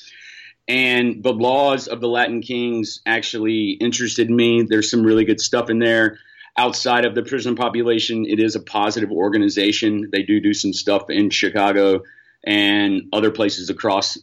[0.68, 4.62] And the laws of the Latin Kings actually interested me.
[4.62, 6.18] There's some really good stuff in there.
[6.56, 10.08] Outside of the prison population, it is a positive organization.
[10.12, 12.02] They do do some stuff in Chicago
[12.44, 14.18] and other places across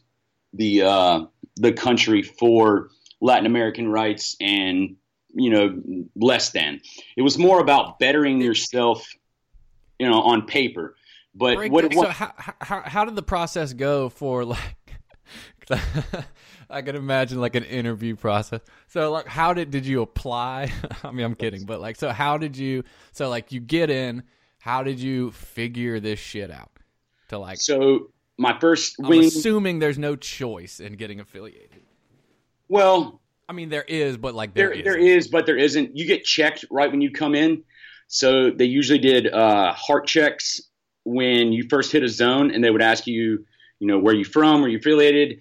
[0.53, 1.25] the uh,
[1.55, 2.89] the country for
[3.21, 4.95] Latin American rights and
[5.33, 5.81] you know
[6.15, 6.81] less than.
[7.15, 9.07] It was more about bettering yourself,
[9.99, 10.95] you know, on paper.
[11.35, 14.59] But Break what, what so how, how how did the process go for like?
[16.69, 18.61] I can imagine like an interview process.
[18.87, 20.71] So like, how did did you apply?
[21.03, 22.83] I mean, I'm kidding, but like, so how did you?
[23.11, 24.23] So like, you get in.
[24.59, 26.71] How did you figure this shit out?
[27.29, 29.25] To like, so my first I'm wing.
[29.25, 31.81] assuming there's no choice in getting affiliated.
[32.69, 35.95] Well, I mean, there is, but like there there there is, but there isn't.
[35.95, 37.63] You get checked right when you come in.
[38.07, 40.61] So they usually did uh, heart checks
[41.03, 43.45] when you first hit a zone, and they would ask you,
[43.79, 45.39] you know, where you from, where you affiliated,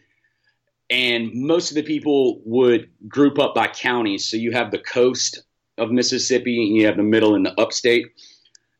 [0.90, 4.30] and most of the people would group up by counties.
[4.30, 5.42] So you have the coast
[5.78, 8.06] of Mississippi, and you have the middle and the upstate.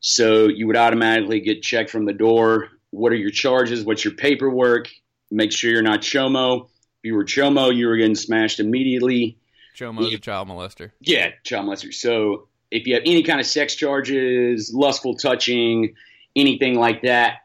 [0.00, 2.68] So you would automatically get checked from the door.
[2.96, 3.84] What are your charges?
[3.84, 4.88] What's your paperwork?
[5.30, 6.64] Make sure you're not chomo.
[6.64, 9.36] If you were chomo, you were getting smashed immediately.
[9.76, 10.92] Chomo's a child molester.
[11.00, 11.92] Yeah, child molester.
[11.92, 15.94] So if you have any kind of sex charges, lustful touching,
[16.34, 17.40] anything like that,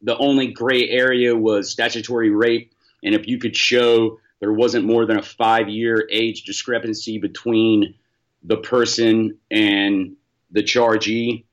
[0.00, 2.72] the only gray area was statutory rape.
[3.02, 7.94] And if you could show there wasn't more than a five year age discrepancy between
[8.42, 10.16] the person and
[10.50, 11.44] the chargee,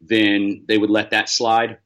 [0.00, 1.78] then they would let that slide.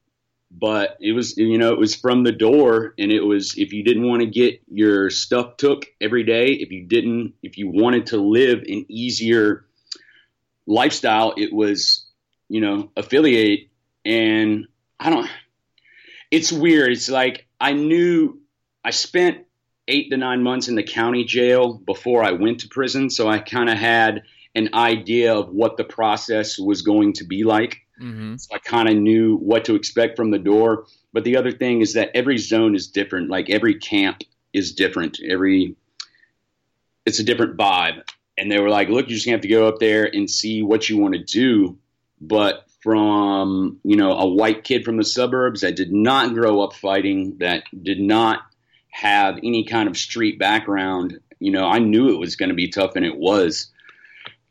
[0.54, 3.82] But it was, you know, it was from the door, and it was if you
[3.82, 8.06] didn't want to get your stuff took every day, if you didn't, if you wanted
[8.06, 9.64] to live an easier
[10.66, 12.06] lifestyle, it was,
[12.48, 13.70] you know, affiliate.
[14.04, 14.66] And
[15.00, 15.28] I don't,
[16.30, 16.92] it's weird.
[16.92, 18.40] It's like I knew
[18.84, 19.46] I spent
[19.88, 23.10] eight to nine months in the county jail before I went to prison.
[23.10, 24.22] So I kind of had
[24.54, 27.78] an idea of what the process was going to be like.
[28.02, 28.36] Mm-hmm.
[28.36, 30.86] So I kind of knew what to expect from the door.
[31.12, 33.30] But the other thing is that every zone is different.
[33.30, 35.18] Like every camp is different.
[35.26, 35.76] Every
[37.06, 38.02] it's a different vibe.
[38.38, 40.88] And they were like, "Look, you just have to go up there and see what
[40.88, 41.78] you want to do."
[42.20, 46.72] But from you know a white kid from the suburbs that did not grow up
[46.72, 48.40] fighting, that did not
[48.90, 52.68] have any kind of street background, you know, I knew it was going to be
[52.68, 53.71] tough, and it was.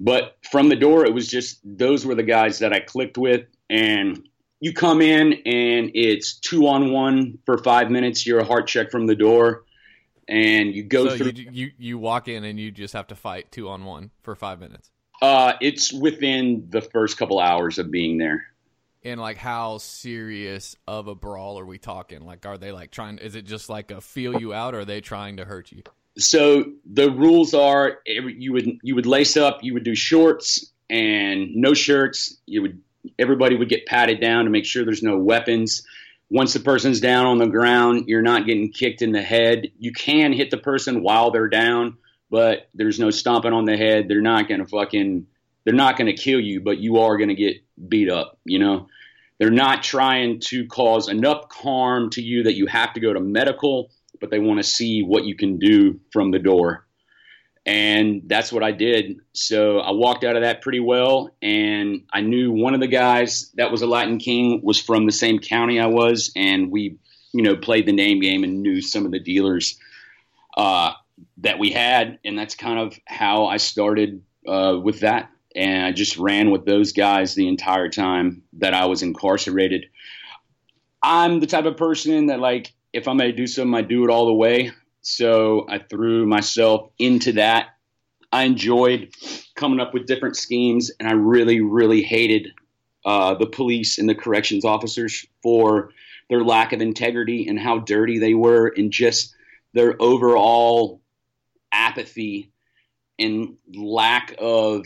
[0.04, 3.46] But from the door, it was just those were the guys that I clicked with,
[3.70, 4.28] and
[4.60, 8.26] you come in and it's two on one for five minutes.
[8.26, 9.64] You're a heart check from the door,
[10.28, 11.34] and you go so through.
[11.36, 14.34] You, you you walk in and you just have to fight two on one for
[14.34, 14.90] five minutes.
[15.22, 18.48] Uh, it's within the first couple hours of being there.
[19.04, 22.22] And like, how serious of a brawl are we talking?
[22.22, 23.20] Like, are they like trying?
[23.20, 25.84] Is it just like a feel you out, or are they trying to hurt you?
[26.18, 31.56] So the rules are you would you would lace up, you would do shorts and
[31.56, 32.38] no shirts.
[32.46, 32.82] You would
[33.18, 35.84] everybody would get patted down to make sure there's no weapons.
[36.30, 39.70] Once the person's down on the ground, you're not getting kicked in the head.
[39.80, 41.98] You can hit the person while they're down,
[42.30, 44.08] but there's no stomping on the head.
[44.08, 45.28] They're not going to fucking
[45.64, 48.60] they're not going to kill you, but you are going to get beat up, you
[48.60, 48.88] know.
[49.38, 53.20] They're not trying to cause enough harm to you that you have to go to
[53.20, 53.90] medical,
[54.22, 56.86] but they want to see what you can do from the door.
[57.66, 59.18] And that's what I did.
[59.34, 61.36] So I walked out of that pretty well.
[61.42, 65.12] And I knew one of the guys that was a Latin King was from the
[65.12, 66.32] same county I was.
[66.36, 66.98] And we,
[67.34, 69.78] you know, played the name game and knew some of the dealers
[70.58, 70.94] uh,
[71.38, 72.20] that we had.
[72.26, 75.30] And that's kind of how I started uh, with that.
[75.56, 79.86] And I just ran with those guys the entire time that I was incarcerated.
[81.04, 84.04] I'm the type of person that, like, if I'm going to do something, I do
[84.04, 84.72] it all the way.
[85.02, 87.70] So I threw myself into that.
[88.32, 89.14] I enjoyed
[89.56, 92.50] coming up with different schemes, and I really, really hated
[93.04, 95.92] uh, the police and the corrections officers for
[96.30, 99.36] their lack of integrity and how dirty they were, and just
[99.74, 101.02] their overall
[101.72, 102.52] apathy
[103.20, 104.86] and lack of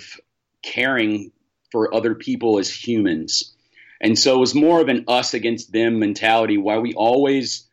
[0.63, 1.31] caring
[1.71, 3.53] for other people as humans.
[4.01, 7.67] And so it was more of an us against them mentality, why we always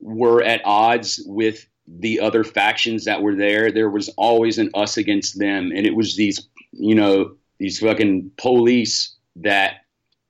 [0.00, 3.70] were at odds with the other factions that were there.
[3.70, 8.32] There was always an us against them, and it was these, you know, these fucking
[8.36, 9.82] police that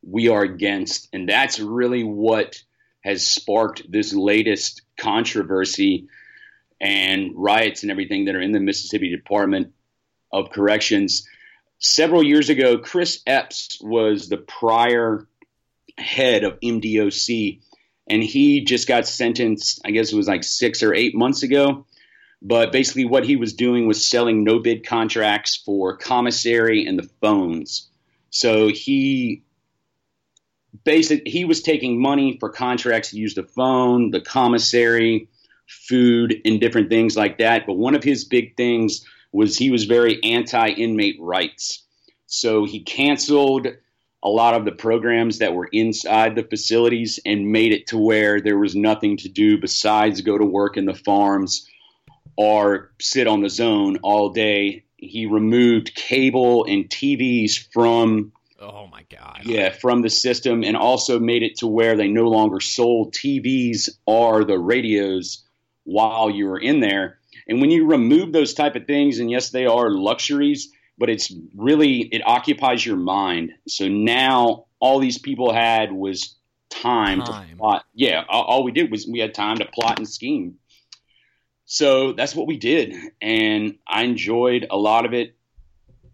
[0.02, 2.62] we are against, and that's really what
[3.00, 6.08] has sparked this latest controversy
[6.80, 9.72] and riots and everything that are in the Mississippi Department
[10.32, 11.26] of Corrections.
[11.78, 15.26] Several years ago, Chris Epps was the prior
[15.98, 17.60] head of MDOC
[18.06, 19.80] and he just got sentenced.
[19.84, 21.86] I guess it was like six or eight months ago.
[22.42, 27.08] But basically, what he was doing was selling no bid contracts for commissary and the
[27.20, 27.88] phones.
[28.30, 29.42] So he
[30.84, 35.28] basically he was taking money for contracts to use the phone, the commissary,
[35.66, 37.66] food, and different things like that.
[37.66, 41.84] But one of his big things was he was very anti inmate rights.
[42.26, 43.68] So he canceled
[44.26, 48.40] a lot of the programs that were inside the facilities and made it to where
[48.40, 51.70] there was nothing to do besides go to work in the farms
[52.36, 54.82] or sit on the zone all day.
[54.96, 59.42] He removed cable and TVs from Oh my god.
[59.44, 63.90] Yeah, from the system and also made it to where they no longer sold TVs
[64.06, 65.44] or the radios
[65.84, 67.18] while you were in there.
[67.46, 71.32] And when you remove those type of things and yes they are luxuries, but it's
[71.54, 73.52] really it occupies your mind.
[73.68, 76.36] So now all these people had was
[76.70, 77.50] time, Time.
[77.50, 77.84] to plot.
[77.94, 80.56] Yeah, all, all we did was we had time to plot and scheme.
[81.64, 85.36] So that's what we did, and I enjoyed a lot of it.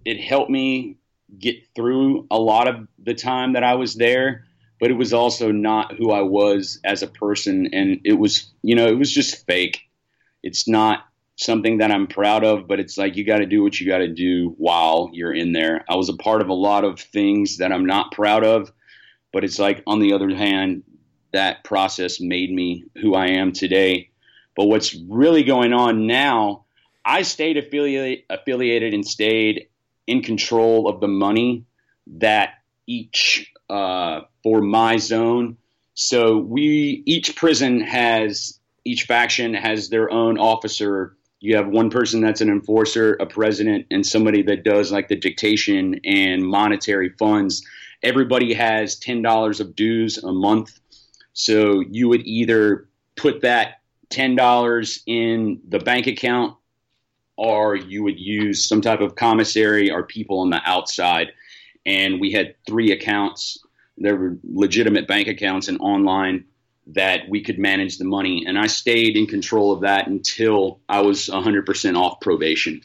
[0.04, 0.96] It helped me
[1.38, 4.46] get through a lot of the time that I was there,
[4.80, 8.74] but it was also not who I was as a person, and it was you
[8.74, 9.82] know it was just fake.
[10.42, 11.04] It's not
[11.36, 13.98] something that I'm proud of, but it's like you got to do what you got
[13.98, 15.84] to do while you're in there.
[15.88, 18.72] I was a part of a lot of things that I'm not proud of,
[19.32, 20.84] but it's like on the other hand,
[21.32, 24.10] that process made me who I am today.
[24.54, 26.66] But what's really going on now,
[27.04, 29.68] I stayed affiliate, affiliated and stayed
[30.06, 31.64] in control of the money
[32.18, 32.50] that
[32.86, 35.56] each uh, for my zone.
[35.94, 42.20] So we each prison has each faction has their own officer you have one person
[42.20, 47.66] that's an enforcer, a president, and somebody that does like the dictation and monetary funds.
[48.00, 50.78] Everybody has ten dollars of dues a month,
[51.32, 56.56] so you would either put that ten dollars in the bank account,
[57.36, 61.32] or you would use some type of commissary or people on the outside.
[61.84, 63.58] And we had three accounts.
[63.98, 66.44] There were legitimate bank accounts and online
[66.88, 68.44] that we could manage the money.
[68.46, 72.82] And I stayed in control of that until I was 100% off probation.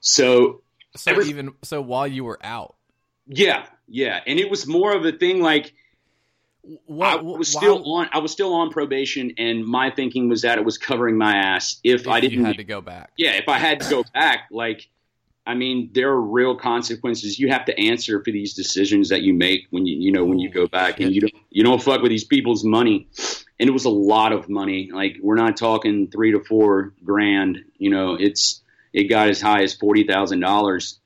[0.00, 0.62] So,
[0.96, 2.74] So Every- even so, while you were out,
[3.26, 4.20] yeah, yeah.
[4.26, 5.74] And it was more of a thing like
[6.86, 10.58] what I was still on I was still on probation and my thinking was that
[10.58, 13.12] it was covering my ass if, I didn't you had to go back.
[13.16, 14.88] Yeah, if I had to go back, like
[15.48, 17.38] I mean, there are real consequences.
[17.38, 20.38] You have to answer for these decisions that you make when you you know when
[20.38, 23.08] you go back and you don't you don't fuck with these people's money.
[23.58, 24.90] And it was a lot of money.
[24.92, 27.60] Like we're not talking three to four grand.
[27.78, 28.60] You know, it's
[28.92, 31.00] it got as high as forty thousand uh, dollars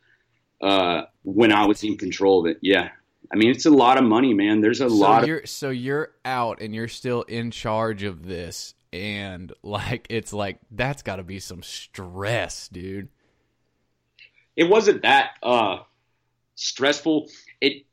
[1.23, 2.59] when I was in control of it.
[2.63, 2.89] Yeah,
[3.33, 4.61] I mean it's a lot of money, man.
[4.61, 5.25] There's a so lot.
[5.25, 10.33] You're, of so you're out and you're still in charge of this, and like it's
[10.33, 13.09] like that's got to be some stress, dude.
[14.57, 15.79] It wasn't that uh,
[16.55, 17.29] stressful.
[17.61, 17.85] It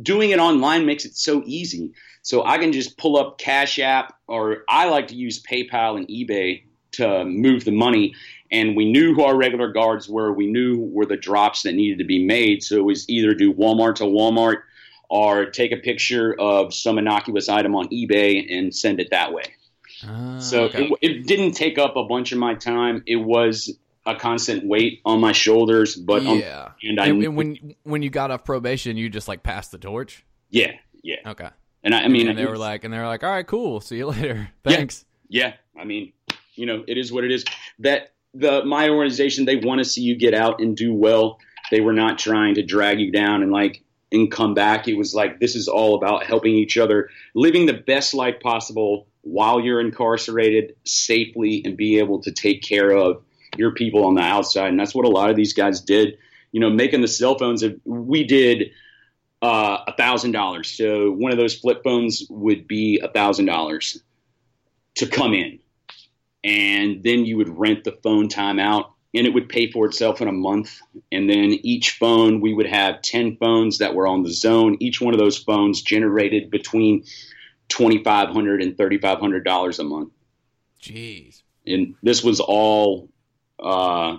[0.00, 1.92] doing it online makes it so easy.
[2.22, 6.08] So I can just pull up Cash App, or I like to use PayPal and
[6.08, 6.62] eBay
[6.92, 8.14] to move the money.
[8.50, 10.32] And we knew who our regular guards were.
[10.32, 12.62] We knew were the drops that needed to be made.
[12.62, 14.62] So it was either do Walmart to Walmart
[15.10, 19.44] or take a picture of some innocuous item on eBay and send it that way.
[20.06, 20.86] Ah, So okay.
[20.86, 23.02] it, it didn't take up a bunch of my time.
[23.06, 23.76] It was
[24.06, 26.70] a constant weight on my shoulders, but um, yeah.
[26.82, 30.24] and I and, when when you got off probation, you just like passed the torch.
[30.50, 31.16] yeah, yeah.
[31.26, 31.48] Okay.
[31.82, 33.80] And I, I mean, and they were like, and they were like, all right, cool,
[33.80, 34.50] see you later.
[34.64, 34.76] Yeah.
[34.76, 35.04] Thanks.
[35.28, 35.52] yeah.
[35.78, 36.12] I mean,
[36.54, 37.44] you know, it is what it is.
[37.80, 41.38] That the my organization, they want to see you get out and do well.
[41.70, 43.82] They were not trying to drag you down and like
[44.12, 44.88] and come back.
[44.88, 49.06] It was like this is all about helping each other, living the best life possible
[49.22, 53.22] while you're incarcerated safely and be able to take care of
[53.56, 54.68] your people on the outside.
[54.68, 56.18] And that's what a lot of these guys did.
[56.52, 57.64] You know, making the cell phones.
[57.84, 58.70] We did
[59.42, 60.70] uh, a thousand dollars.
[60.70, 64.02] So one of those flip phones would be a thousand dollars
[64.96, 65.58] to come in,
[66.42, 70.20] and then you would rent the phone time out, and it would pay for itself
[70.20, 70.78] in a month.
[71.10, 74.76] And then each phone, we would have ten phones that were on the zone.
[74.80, 77.04] Each one of those phones generated between
[77.68, 80.12] twenty five hundred and thirty five hundred dollars a month,
[80.80, 81.42] Jeez.
[81.66, 83.10] and this was all
[83.62, 84.18] uh,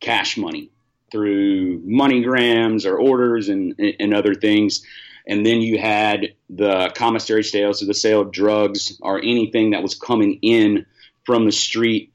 [0.00, 0.70] cash money
[1.10, 4.82] through MoneyGrams or orders and and other things.
[5.26, 9.82] And then you had the commissary sales, so the sale of drugs or anything that
[9.82, 10.86] was coming in
[11.24, 12.12] from the street.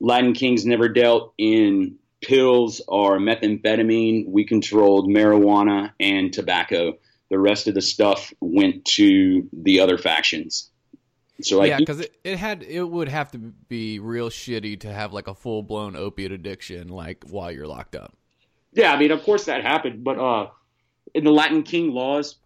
[0.00, 4.28] Latin Kings never dealt in pills or methamphetamine.
[4.28, 6.98] We controlled marijuana and tobacco.
[7.30, 10.69] The rest of the stuff went to the other factions.
[11.42, 14.92] So like yeah, because it, it had it would have to be real shitty to
[14.92, 18.16] have like a full blown opiate addiction like while you're locked up.
[18.72, 20.48] Yeah, I mean, of course that happened, but uh,
[21.14, 22.36] in the Latin King laws,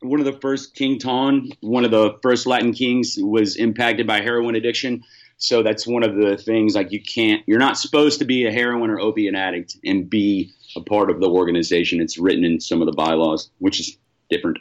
[0.00, 4.20] one of the first King Tone, one of the first Latin kings, was impacted by
[4.20, 5.02] heroin addiction.
[5.38, 8.52] So that's one of the things like you can't, you're not supposed to be a
[8.52, 12.00] heroin or opiate addict and be a part of the organization.
[12.00, 13.98] It's written in some of the bylaws, which is
[14.30, 14.58] different.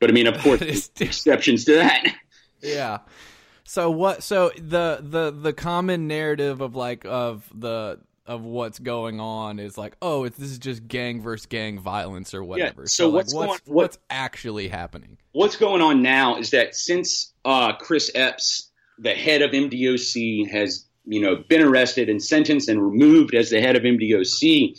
[0.00, 2.14] But I mean, of course, there's exceptions to that.
[2.62, 2.98] Yeah.
[3.64, 4.22] So what?
[4.22, 9.78] So the the the common narrative of like of the of what's going on is
[9.78, 12.86] like, oh, it's, this is just gang versus gang violence or whatever.
[12.86, 15.16] so like, what's what's going- what- what's actually happening?
[15.32, 20.84] what's going on now is that since uh, Chris Epps, the head of MDOC, has
[21.06, 24.78] you know been arrested and sentenced and removed as the head of MDOC,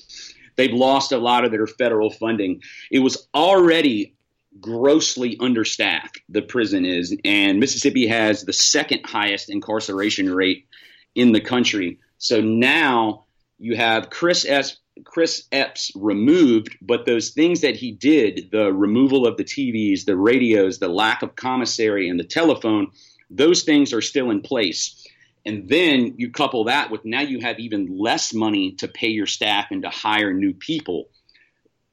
[0.58, 2.62] they've lost a lot of their federal funding.
[2.92, 4.16] It was already
[4.60, 6.22] grossly understaffed.
[6.30, 10.68] The prison is, and Mississippi has the second highest incarceration rate
[11.16, 12.00] in the country.
[12.18, 13.26] So now
[13.58, 14.78] you have Chris S.
[15.06, 20.18] Chris Epps removed, but those things that he did, the removal of the TVs, the
[20.18, 22.92] radios, the lack of commissary, and the telephone,
[23.30, 25.08] those things are still in place.
[25.46, 29.26] And then you couple that with now you have even less money to pay your
[29.26, 31.10] staff and to hire new people.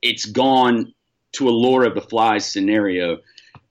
[0.02, 0.92] It's gone
[1.32, 3.18] to a Lord of the Flies scenario.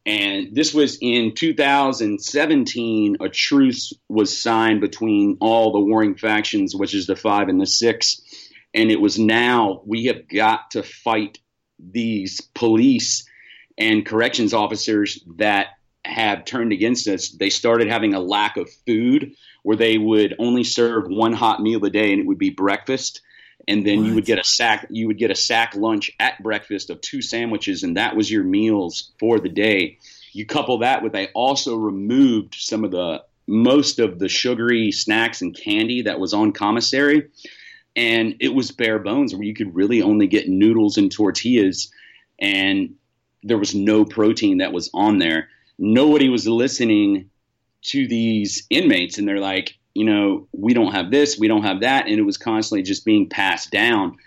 [0.06, 3.18] And this was in 2017.
[3.20, 7.66] A truce was signed between all the warring factions, which is the five and the
[7.66, 8.22] six.
[8.74, 11.40] And it was now we have got to fight
[11.80, 13.28] these police
[13.78, 15.70] and corrections officers that
[16.06, 17.30] have turned against us.
[17.30, 19.34] They started having a lack of food
[19.64, 23.22] where they would only serve one hot meal a day and it would be breakfast
[23.68, 26.90] and then you would get a sack you would get a sack lunch at breakfast
[26.90, 29.98] of two sandwiches and that was your meals for the day.
[30.34, 35.42] You couple that with they also removed some of the most of the sugary snacks
[35.42, 37.30] and candy that was on commissary
[37.96, 41.92] and it was bare bones where you could really only get noodles and tortillas
[42.40, 42.96] and
[43.44, 45.50] there was no protein that was on there.
[45.78, 47.30] Nobody was listening
[47.84, 51.82] to these inmates and they're like you know we don't have this we don't have
[51.82, 52.06] that.
[52.08, 54.18] And it was constantly just being passed down.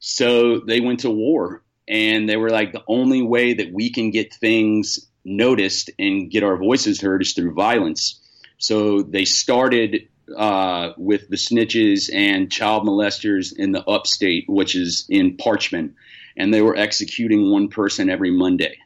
[0.00, 4.10] So they went to war and they were like the only way that we can
[4.10, 8.20] get things noticed and get our voices heard is through violence.
[8.58, 15.06] So they started uh, with the snitches and child molesters in the upstate, which is
[15.08, 15.94] in Parchman,
[16.36, 18.78] and they were executing one person every Monday,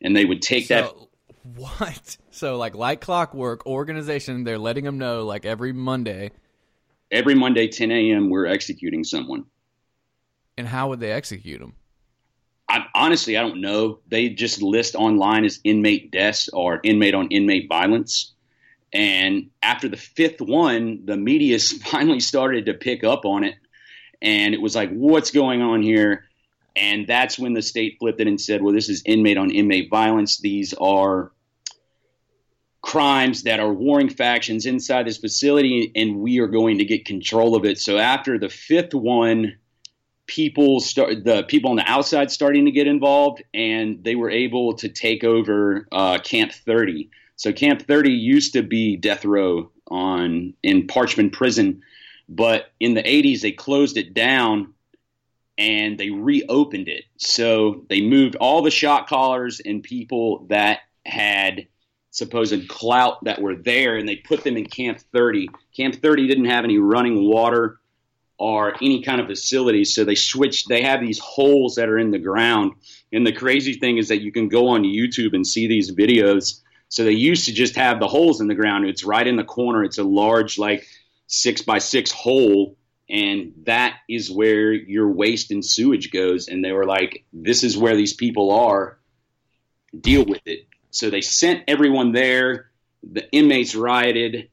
[0.00, 0.92] and they would take so, that.
[1.44, 2.16] What?
[2.30, 6.30] So like like clockwork organization, they're letting them know like every Monday.
[7.10, 9.44] Every Monday, 10 a.m., we're executing someone.
[10.56, 11.74] And how would they execute them?
[12.68, 14.00] I, honestly, I don't know.
[14.08, 18.32] They just list online as inmate deaths or inmate on inmate violence.
[18.92, 23.54] And after the fifth one, the media finally started to pick up on it.
[24.22, 26.24] And it was like, what's going on here?
[26.74, 29.90] And that's when the state flipped it and said, well, this is inmate on inmate
[29.90, 30.38] violence.
[30.38, 31.30] These are
[32.84, 37.56] crimes that are warring factions inside this facility, and we are going to get control
[37.56, 37.78] of it.
[37.78, 39.56] So after the fifth one,
[40.26, 44.74] people start the people on the outside starting to get involved, and they were able
[44.74, 47.08] to take over uh, Camp 30.
[47.36, 51.80] So Camp 30 used to be death row on in Parchman Prison,
[52.28, 54.74] but in the 80s they closed it down
[55.56, 57.04] and they reopened it.
[57.16, 61.66] So they moved all the shot callers and people that had
[62.14, 65.48] supposed clout that were there and they put them in Camp 30.
[65.76, 67.80] Camp 30 didn't have any running water
[68.38, 69.92] or any kind of facilities.
[69.92, 72.74] So they switched, they have these holes that are in the ground.
[73.12, 76.60] And the crazy thing is that you can go on YouTube and see these videos.
[76.88, 78.86] So they used to just have the holes in the ground.
[78.86, 79.82] It's right in the corner.
[79.82, 80.86] It's a large, like
[81.26, 82.76] six by six hole.
[83.10, 86.46] And that is where your waste and sewage goes.
[86.46, 88.98] And they were like, this is where these people are.
[90.00, 90.68] Deal with it.
[90.94, 92.70] So they sent everyone there.
[93.02, 94.48] The inmates rioted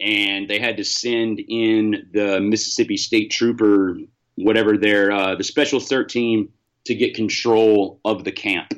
[0.00, 3.98] and they had to send in the Mississippi State Trooper,
[4.34, 6.48] whatever their uh, the Special CERT team,
[6.86, 8.72] to get control of the camp.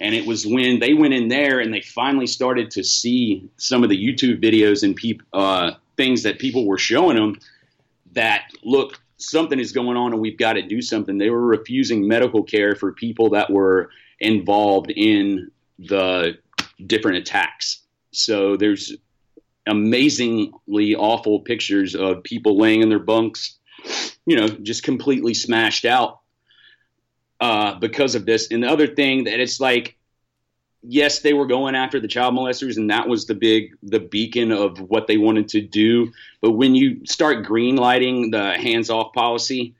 [0.00, 3.84] And it was when they went in there and they finally started to see some
[3.84, 7.38] of the YouTube videos and peop, uh, things that people were showing them
[8.12, 11.18] that look something is going on and we've got to do something.
[11.18, 16.38] They were refusing medical care for people that were involved in the
[16.84, 17.82] different attacks.
[18.12, 18.96] So there's
[19.66, 23.58] amazingly awful pictures of people laying in their bunks,
[24.24, 26.20] you know, just completely smashed out
[27.40, 28.50] uh, because of this.
[28.50, 29.96] And the other thing that it's like,
[30.82, 34.52] yes, they were going after the child molesters, and that was the big the beacon
[34.52, 36.12] of what they wanted to do.
[36.40, 39.74] But when you start greenlighting the hands off policy,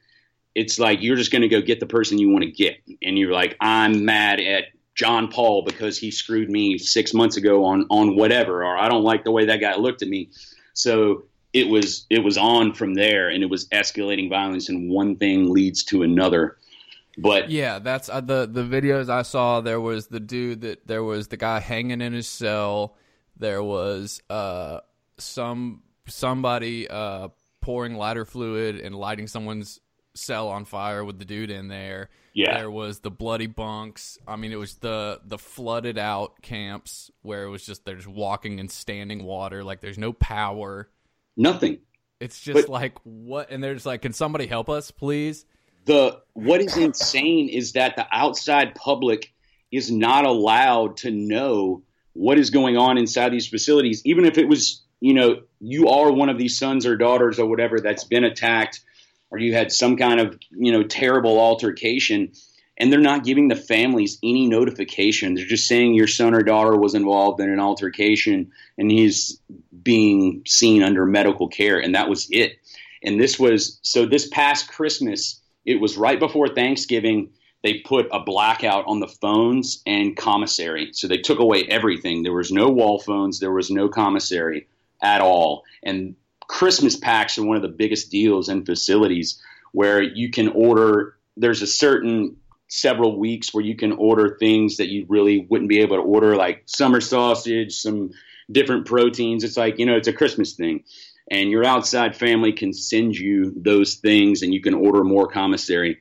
[0.55, 3.17] it's like you're just going to go get the person you want to get, and
[3.17, 4.65] you're like, I'm mad at
[4.99, 9.05] John Paul because he screwed me six months ago on on whatever, or I don't
[9.05, 10.31] like the way that guy looked at me.
[10.73, 15.17] So it was it was on from there, and it was escalating violence, and one
[15.17, 16.57] thing leads to another.
[17.17, 19.61] But yeah, that's uh, the the videos I saw.
[19.61, 22.97] There was the dude that there was the guy hanging in his cell.
[23.37, 24.81] There was uh
[25.17, 27.29] some somebody uh
[27.61, 29.79] pouring lighter fluid and lighting someone's
[30.19, 32.11] cell on fire with the dude in there.
[32.35, 32.59] Yeah.
[32.59, 34.19] There was the bloody bunks.
[34.27, 38.09] I mean, it was the the flooded out camps where it was just they're just
[38.09, 40.89] walking in standing water, like there's no power.
[41.37, 41.79] Nothing.
[42.21, 45.47] It's just but like what and there's like, can somebody help us, please?
[45.87, 49.33] The what is insane is that the outside public
[49.71, 54.49] is not allowed to know what is going on inside these facilities, even if it
[54.49, 58.25] was, you know, you are one of these sons or daughters or whatever that's been
[58.25, 58.81] attacked
[59.31, 62.33] or you had some kind of you know terrible altercation
[62.81, 65.35] and they're not giving the families any notification.
[65.35, 69.41] They're just saying your son or daughter was involved in an altercation and he's
[69.83, 72.59] being seen under medical care and that was it.
[73.03, 77.31] And this was so this past christmas it was right before thanksgiving
[77.63, 80.91] they put a blackout on the phones and commissary.
[80.93, 82.23] So they took away everything.
[82.23, 83.41] There was no wall phones.
[83.41, 84.69] There was no commissary
[85.03, 85.65] at all.
[85.83, 86.15] And
[86.49, 89.41] Christmas packs are one of the biggest deals in facilities
[89.73, 91.17] where you can order.
[91.37, 92.37] There's a certain
[92.69, 96.37] several weeks where you can order things that you really wouldn't be able to order,
[96.37, 98.11] like summer sausage, some
[98.51, 99.45] different proteins.
[99.45, 100.85] It's like, you know, it's a Christmas thing.
[101.31, 106.01] And your outside family can send you those things and you can order more commissary.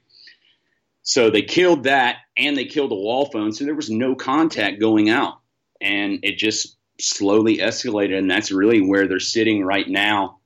[1.03, 3.51] So they killed that and they killed the wall phone.
[3.51, 5.39] So there was no contact going out.
[5.81, 8.17] And it just slowly escalated.
[8.17, 10.36] And that's really where they're sitting right now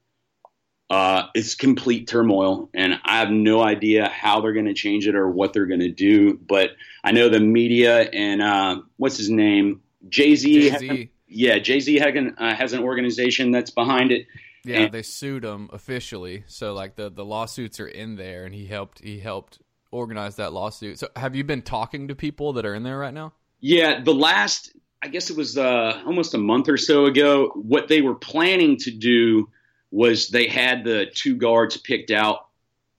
[0.92, 5.16] uh, it's complete turmoil, and I have no idea how they're going to change it
[5.16, 6.38] or what they're going to do.
[6.38, 6.72] But
[7.02, 11.10] I know the media and uh, what's his name, Jay Z.
[11.30, 14.28] Yeah, Jay Z uh, has an organization that's behind it.
[14.66, 18.54] Yeah, and, they sued him officially, so like the the lawsuits are in there, and
[18.54, 19.60] he helped he helped
[19.92, 21.00] organize that lawsuit.
[21.00, 23.32] So, have you been talking to people that are in there right now?
[23.62, 27.54] Yeah, the last I guess it was uh, almost a month or so ago.
[27.56, 29.48] What they were planning to do
[29.92, 32.48] was they had the two guards picked out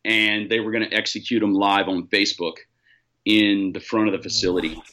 [0.05, 2.55] and they were going to execute them live on Facebook
[3.25, 4.75] in the front of the facility.
[4.75, 4.87] What?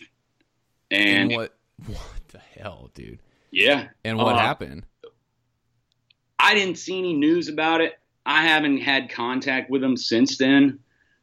[0.92, 1.56] And, what?
[1.88, 3.20] What the hell, dude?
[3.52, 4.84] yeah, And what Uh, happened?
[6.38, 8.00] I didn't see any news about it.
[8.26, 10.80] I haven't had contact with them since then.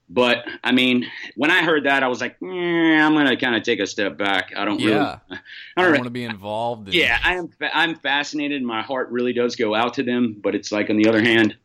[0.09, 3.57] But I mean, when I heard that, I was like, eh, I'm going to kind
[3.57, 4.53] of take a step back.
[4.57, 5.19] I don't Yeah.
[5.29, 5.41] really,
[5.77, 6.89] I don't don't really want to be involved.
[6.89, 7.51] In, Yeah, I am.
[7.75, 8.63] I'm fascinated.
[8.63, 11.57] My heart really does go out to them, but it's like on the other hand,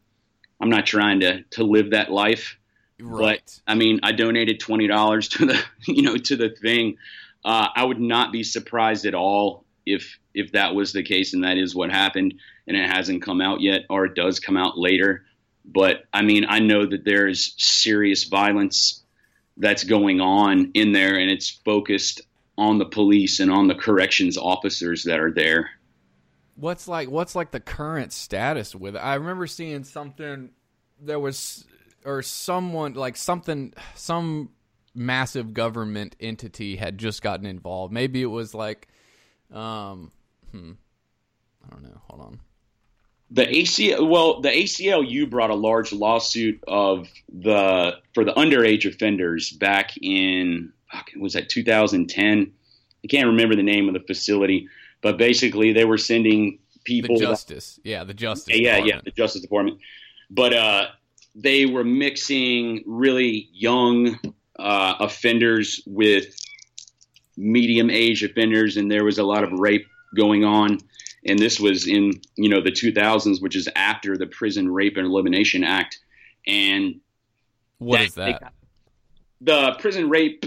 [0.59, 2.57] I'm not trying to to live that life.
[2.99, 3.61] right.
[3.67, 6.97] I mean, I donated twenty dollars to the you know to the thing.
[7.45, 11.43] Uh, I would not be surprised at all if if that was the case and
[11.43, 12.33] that is what happened
[12.67, 15.25] and it hasn't come out yet or it does come out later.
[15.65, 19.03] But I mean, I know that there's serious violence
[19.57, 22.21] that's going on in there and it's focused
[22.57, 25.69] on the police and on the corrections officers that are there.
[26.55, 28.99] What's like what's like the current status with it?
[28.99, 30.51] I remember seeing something
[30.99, 31.65] there was
[32.05, 34.49] or someone like something some
[34.93, 37.93] massive government entity had just gotten involved.
[37.93, 38.87] Maybe it was like
[39.51, 40.11] um
[40.51, 40.73] hmm
[41.65, 42.01] I don't know.
[42.09, 42.39] Hold on.
[43.33, 49.51] The ACL, well, the ACLU brought a large lawsuit of the for the underage offenders
[49.51, 50.73] back in
[51.17, 52.51] was that 2010?
[53.03, 54.67] I can't remember the name of the facility,
[55.01, 57.17] but basically they were sending people.
[57.17, 57.79] The justice.
[57.83, 58.57] Yeah, the justice.
[58.57, 59.05] yeah, yeah, Department.
[59.05, 59.79] the Justice Department.
[60.29, 60.87] But uh,
[61.35, 64.19] they were mixing really young
[64.59, 66.35] uh, offenders with
[67.37, 70.79] medium age offenders, and there was a lot of rape going on.
[71.25, 75.05] And this was in you know the 2000s, which is after the Prison Rape and
[75.05, 75.99] Elimination Act.
[76.47, 77.01] And
[77.77, 78.53] What that- is that?
[79.41, 80.45] the Prison Rape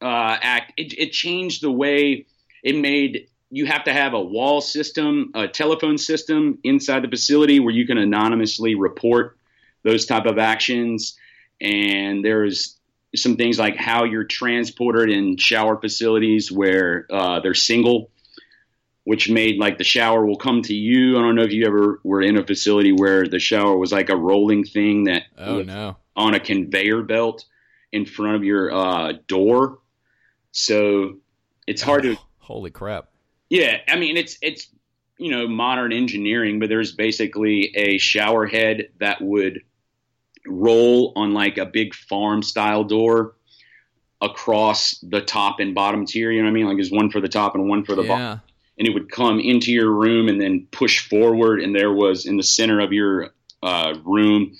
[0.00, 2.26] uh, Act it, it changed the way
[2.62, 7.60] it made you have to have a wall system, a telephone system inside the facility
[7.60, 9.36] where you can anonymously report
[9.82, 11.18] those type of actions.
[11.60, 12.78] And there's
[13.14, 18.10] some things like how you're transported in shower facilities where uh, they're single,
[19.04, 21.18] which made like the shower will come to you.
[21.18, 24.08] I don't know if you ever were in a facility where the shower was like
[24.10, 25.96] a rolling thing that Oh no.
[26.16, 27.44] on a conveyor belt
[27.90, 29.78] in front of your uh, door.
[30.52, 31.16] So
[31.66, 33.08] it's hard to Holy crap.
[33.50, 34.68] yeah, I mean it's it's
[35.18, 39.60] you know modern engineering, but there's basically a shower head that would
[40.46, 43.34] roll on like a big farm style door
[44.20, 46.30] across the top and bottom tier.
[46.30, 46.66] You know what I mean?
[46.66, 48.38] Like there's one for the top and one for the bottom, Yeah.
[48.82, 52.36] And it would come into your room and then push forward, and there was in
[52.36, 53.30] the center of your
[53.62, 54.56] uh, room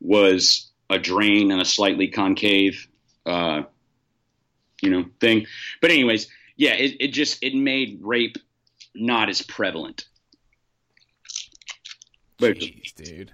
[0.00, 2.88] was a drain and a slightly concave,
[3.26, 3.64] uh,
[4.80, 5.44] you know, thing.
[5.82, 8.38] But anyways, yeah, it, it just it made rape
[8.94, 10.06] not as prevalent.
[12.38, 13.32] But Jeez, dude.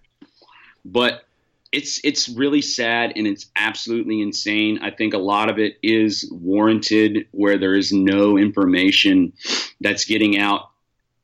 [0.85, 1.25] but
[1.71, 4.81] it's it's really sad and it's absolutely insane.
[4.83, 9.35] I think a lot of it is warranted where there is no information
[9.83, 10.71] that's getting out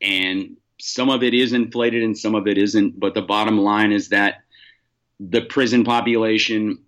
[0.01, 3.93] and some of it is inflated and some of it isn't, but the bottom line
[3.93, 4.43] is that
[5.19, 6.79] the prison population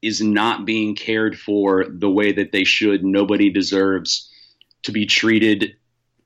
[0.00, 3.04] is not being cared for the way that they should.
[3.04, 4.30] Nobody deserves
[4.84, 5.76] to be treated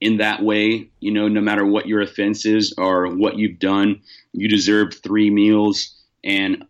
[0.00, 4.00] in that way, you know, no matter what your offense is or what you've done,
[4.32, 6.64] you deserve three meals and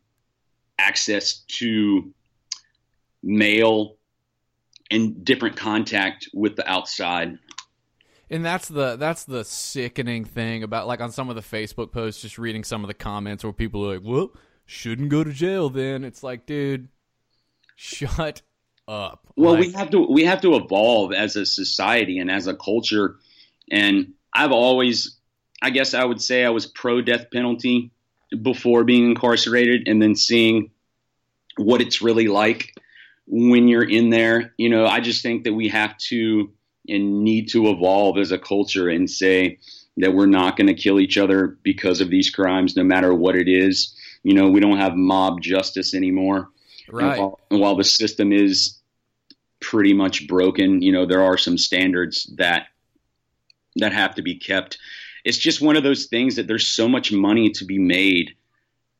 [0.78, 2.12] access to
[3.22, 3.96] mail
[4.90, 7.38] and different contact with the outside.
[8.30, 12.22] And that's the that's the sickening thing about like on some of the Facebook posts,
[12.22, 14.32] just reading some of the comments where people are like, "Well,
[14.66, 16.88] shouldn't go to jail." Then it's like, dude,
[17.76, 18.42] shut
[18.86, 19.32] up.
[19.36, 22.54] Well, Like, we have to we have to evolve as a society and as a
[22.54, 23.16] culture.
[23.70, 25.16] And I've always,
[25.62, 27.92] I guess, I would say I was pro death penalty
[28.42, 30.70] before being incarcerated, and then seeing
[31.56, 32.74] what it's really like
[33.26, 34.52] when you're in there.
[34.58, 36.52] You know, I just think that we have to
[36.89, 39.59] and need to evolve as a culture and say
[39.99, 43.36] that we're not going to kill each other because of these crimes, no matter what
[43.36, 43.95] it is.
[44.22, 46.49] You know, we don't have mob justice anymore.
[46.89, 47.18] And right.
[47.18, 48.78] while, and while the system is
[49.61, 52.68] pretty much broken, you know, there are some standards that
[53.76, 54.78] that have to be kept.
[55.24, 58.34] It's just one of those things that there's so much money to be made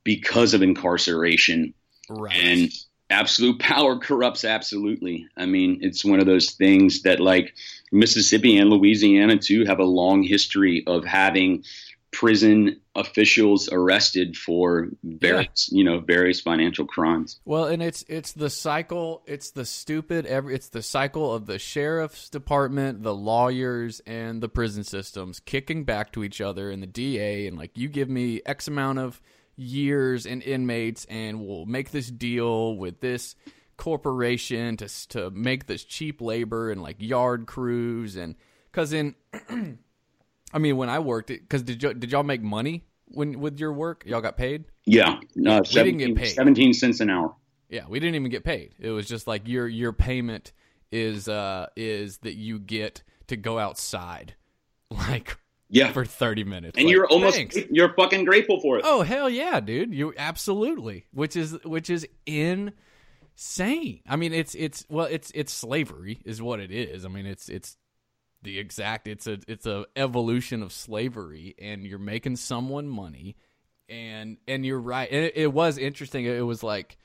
[0.05, 1.74] because of incarceration
[2.09, 2.34] Right.
[2.34, 2.70] and
[3.11, 5.26] absolute power corrupts absolutely.
[5.36, 7.54] I mean, it's one of those things that like
[7.92, 11.64] Mississippi and Louisiana too have a long history of having
[12.11, 17.38] prison officials arrested for various you know various financial crimes.
[17.44, 19.22] Well, and it's it's the cycle.
[19.26, 20.26] It's the stupid.
[20.26, 25.84] Every it's the cycle of the sheriff's department, the lawyers, and the prison systems kicking
[25.84, 29.20] back to each other, and the DA, and like you give me X amount of
[29.59, 33.34] years and inmates, and we'll make this deal with this
[33.76, 38.34] corporation to to make this cheap labor and like yard crews and
[38.70, 39.14] because in
[40.52, 43.72] I mean when I worked because did y- did y'all make money when with your
[43.72, 44.02] work?
[44.04, 44.64] Y'all got paid?
[44.84, 46.34] Yeah, no, We 17, didn't get paid.
[46.34, 47.34] 17 cents an hour.
[47.68, 48.74] yeah we didn't even get paid.
[48.80, 50.52] It was just like your your payment
[50.90, 54.34] is uh is that you get to go outside.
[54.90, 55.36] Like
[55.70, 57.56] Yeah, for 30 minutes and Like, you're almost thanks.
[57.70, 58.84] you're fucking grateful for it.
[58.86, 59.92] Oh hell yeah, dude!
[59.94, 64.00] You absolutely, which is which is insane.
[64.08, 67.04] I mean, it's it's well, it's it's slavery is what it is.
[67.04, 67.76] I mean, it's it's
[68.42, 73.36] the exact it's a it's a evolution of slavery, and you're making someone money,
[73.88, 75.08] and and you're right.
[75.10, 76.24] And it, it was interesting.
[76.24, 76.96] It was like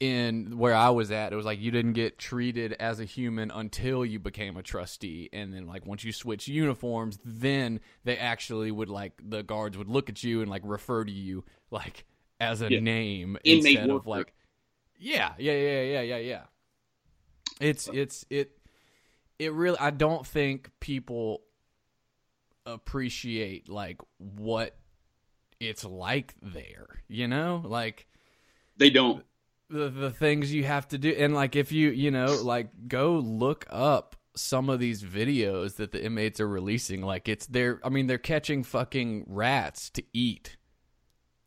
[0.00, 3.50] in where I was at, it was like you didn't get treated as a human
[3.50, 8.70] until you became a trustee, and then like once you switch uniforms, then they actually
[8.70, 12.04] would like the guards would look at you and like refer to you like
[12.40, 12.80] as a Yeah.
[12.80, 14.32] name Inmate instead of like
[14.98, 16.42] yeah, yeah, yeah, yeah, yeah, yeah.
[17.60, 18.58] It's it's it
[19.38, 21.42] it really I don't think people
[22.64, 24.76] appreciate like what
[25.60, 27.62] it's like there, you know?
[27.64, 28.06] Like
[28.76, 29.24] They don't.
[29.68, 33.14] The the things you have to do and like if you you know like go
[33.14, 37.88] look up some of these videos that the inmates are releasing like it's they're i
[37.88, 40.56] mean they're catching fucking rats to eat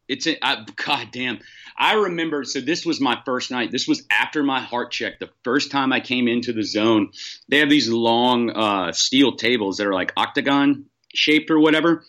[0.10, 1.38] It's a, I, God damn.
[1.78, 2.44] I remember.
[2.44, 3.70] So this was my first night.
[3.72, 5.20] This was after my heart check.
[5.20, 7.12] The first time I came into the zone,
[7.48, 12.04] they have these long uh, steel tables that are like octagon shaped or whatever.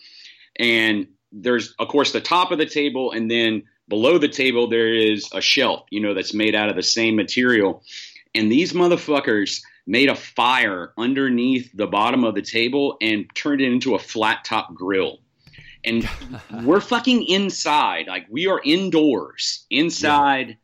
[0.57, 4.93] And there's, of course, the top of the table, and then below the table there
[4.93, 5.83] is a shelf.
[5.89, 7.83] You know, that's made out of the same material.
[8.33, 13.69] And these motherfuckers made a fire underneath the bottom of the table and turned it
[13.69, 15.19] into a flat top grill
[15.83, 16.07] and
[16.63, 20.57] we're fucking inside like we are indoors inside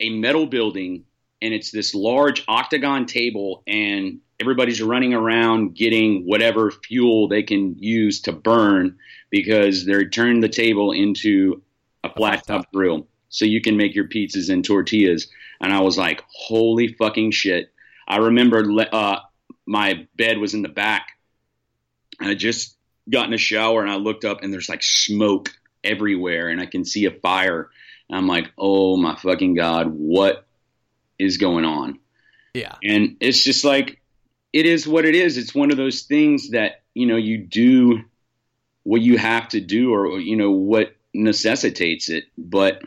[0.00, 1.04] a metal building
[1.42, 7.76] and it's this large octagon table and everybody's running around getting whatever fuel they can
[7.78, 8.96] use to burn
[9.30, 11.62] because they're turning the table into
[12.10, 15.28] a flat top grill so you can make your pizzas and tortillas
[15.60, 17.72] and i was like holy fucking shit
[18.08, 19.18] i remember uh,
[19.66, 21.08] my bed was in the back
[22.20, 22.76] I just
[23.08, 25.50] got in a shower and I looked up and there's like smoke
[25.82, 27.70] everywhere and I can see a fire.
[28.08, 30.46] And I'm like, oh my fucking God, what
[31.18, 31.98] is going on?
[32.54, 34.00] yeah And it's just like,
[34.52, 35.38] it is what it is.
[35.38, 38.02] It's one of those things that, you know, you do
[38.82, 42.24] what you have to do or, you know, what necessitates it.
[42.36, 42.82] But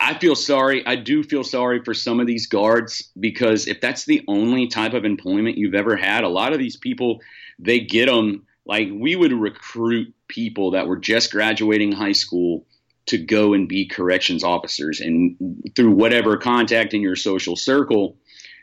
[0.00, 0.86] I feel sorry.
[0.86, 4.94] I do feel sorry for some of these guards because if that's the only type
[4.94, 7.20] of employment you've ever had, a lot of these people,
[7.58, 12.66] they get them like we would recruit people that were just graduating high school
[13.06, 15.36] to go and be corrections officers and
[15.74, 18.18] through whatever contact in your social circle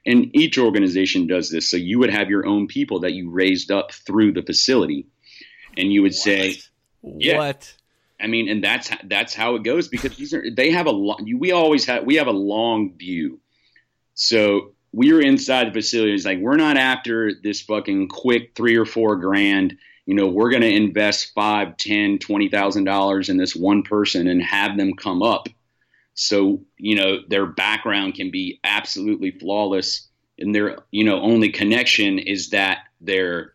[0.06, 3.72] and each organization does this so you would have your own people that you raised
[3.72, 5.08] up through the facility
[5.76, 6.56] and you would say
[7.04, 7.38] Yeah.
[7.38, 7.74] what
[8.26, 11.32] I mean, and that's that's how it goes because these are they have a long.
[11.38, 13.40] We always have we have a long view.
[14.16, 16.16] So we're inside the facility.
[16.16, 19.78] It's like we're not after this fucking quick three or four grand.
[20.08, 24.28] You know, we're going to invest five, ten, twenty thousand dollars in this one person
[24.28, 25.48] and have them come up.
[26.16, 30.10] So you know their background can be absolutely flawless,
[30.40, 33.54] and their you know only connection is that their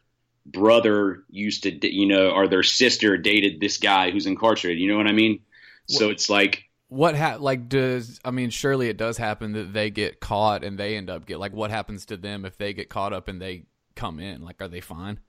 [0.53, 4.81] brother used to, you know, or their sister dated this guy who's incarcerated.
[4.81, 5.41] You know what I mean?
[5.87, 9.91] So it's like, what ha- like does i mean surely it does happen that they
[9.91, 12.89] get caught and they end up get like what happens to them if they get
[12.89, 15.21] caught up and they come in like are they fine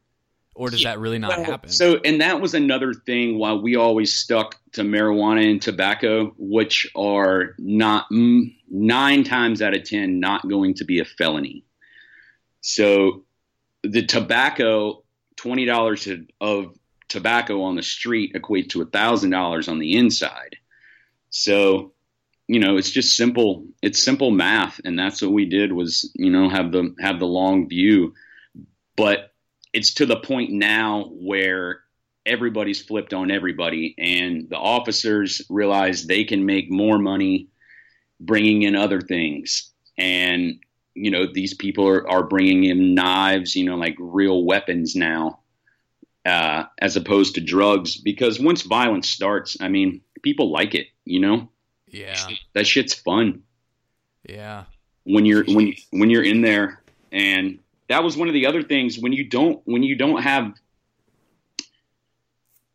[0.55, 3.53] or does Yeah, that really not well, happen So, and that was another thing why
[3.53, 9.83] we always stuck to marijuana and tobacco, which are not mm, nine times out of
[9.83, 11.63] 10 not going to be a felony.
[12.61, 13.23] So
[13.83, 15.00] the tobacco,
[15.43, 16.77] $20 of
[17.07, 20.57] tobacco on the street equates to $1,000 on the inside.
[21.29, 21.93] So,
[22.47, 23.65] you know, it's just simple.
[23.81, 24.79] It's simple math.
[24.83, 28.13] And that's what we did was, you know, have the, have the long view,
[28.95, 29.31] but
[29.73, 31.81] it's to the point now where
[32.25, 37.47] everybody's flipped on everybody and the officers realize they can make more money
[38.19, 40.59] bringing in other things and
[40.93, 45.39] you know these people are, are bringing in knives you know like real weapons now
[46.25, 47.97] uh, as opposed to drugs.
[47.97, 50.87] Because once violence starts, I mean, people like it.
[51.05, 51.49] You know,
[51.87, 52.15] Yeah.
[52.53, 53.43] that shit's fun
[54.27, 54.65] Yeah.
[55.03, 56.81] when you're when when you're in there.
[57.11, 60.53] And that was one of the other things when you don't when you don't have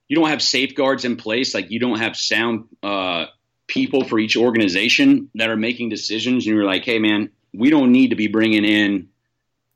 [0.08, 3.26] you don't have safeguards in place, like you don't have sound uh,
[3.66, 7.92] people for each organization that are making decisions, and you're like, hey man, we don't
[7.92, 9.08] need to be bringing in,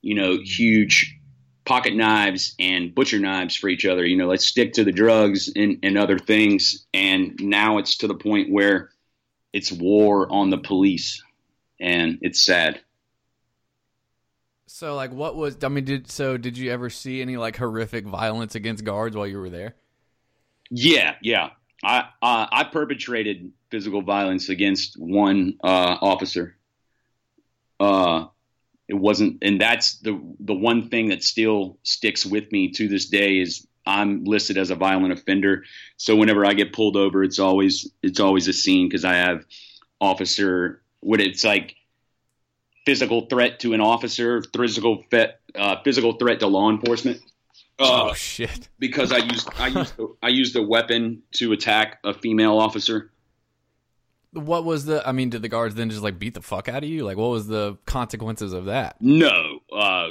[0.03, 1.16] you know, huge
[1.64, 4.05] pocket knives and butcher knives for each other.
[4.05, 6.87] You know, let's stick to the drugs and, and other things.
[6.93, 8.91] And now it's to the point where
[9.53, 11.22] it's war on the police,
[11.81, 12.81] and it's sad.
[14.66, 18.07] So like what was I mean did so did you ever see any like horrific
[18.07, 19.74] violence against guards while you were there?
[20.70, 21.51] Yeah, yeah.
[21.83, 26.57] I uh, I perpetrated physical violence against one uh, officer.
[27.81, 28.26] Uh,
[28.87, 33.07] it wasn't, and that's the the one thing that still sticks with me to this
[33.07, 35.64] day is I'm listed as a violent offender.
[35.97, 39.45] So whenever I get pulled over, it's always it's always a scene because I have
[40.01, 41.76] officer what it's like
[42.85, 47.20] physical threat to an officer, physical fe- uh, physical threat to law enforcement.
[47.78, 48.68] Uh, oh shit.
[48.78, 53.11] because I used I used I used a weapon to attack a female officer.
[54.33, 56.83] What was the I mean did the guards then just like beat the fuck out
[56.83, 57.05] of you?
[57.05, 58.97] Like what was the consequences of that?
[59.01, 60.11] No, uh,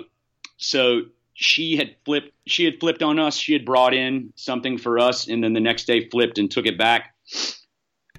[0.58, 1.04] so
[1.42, 2.34] she had flipped.
[2.46, 3.38] She had flipped on us.
[3.38, 6.66] She had brought in something for us, and then the next day flipped and took
[6.66, 7.16] it back,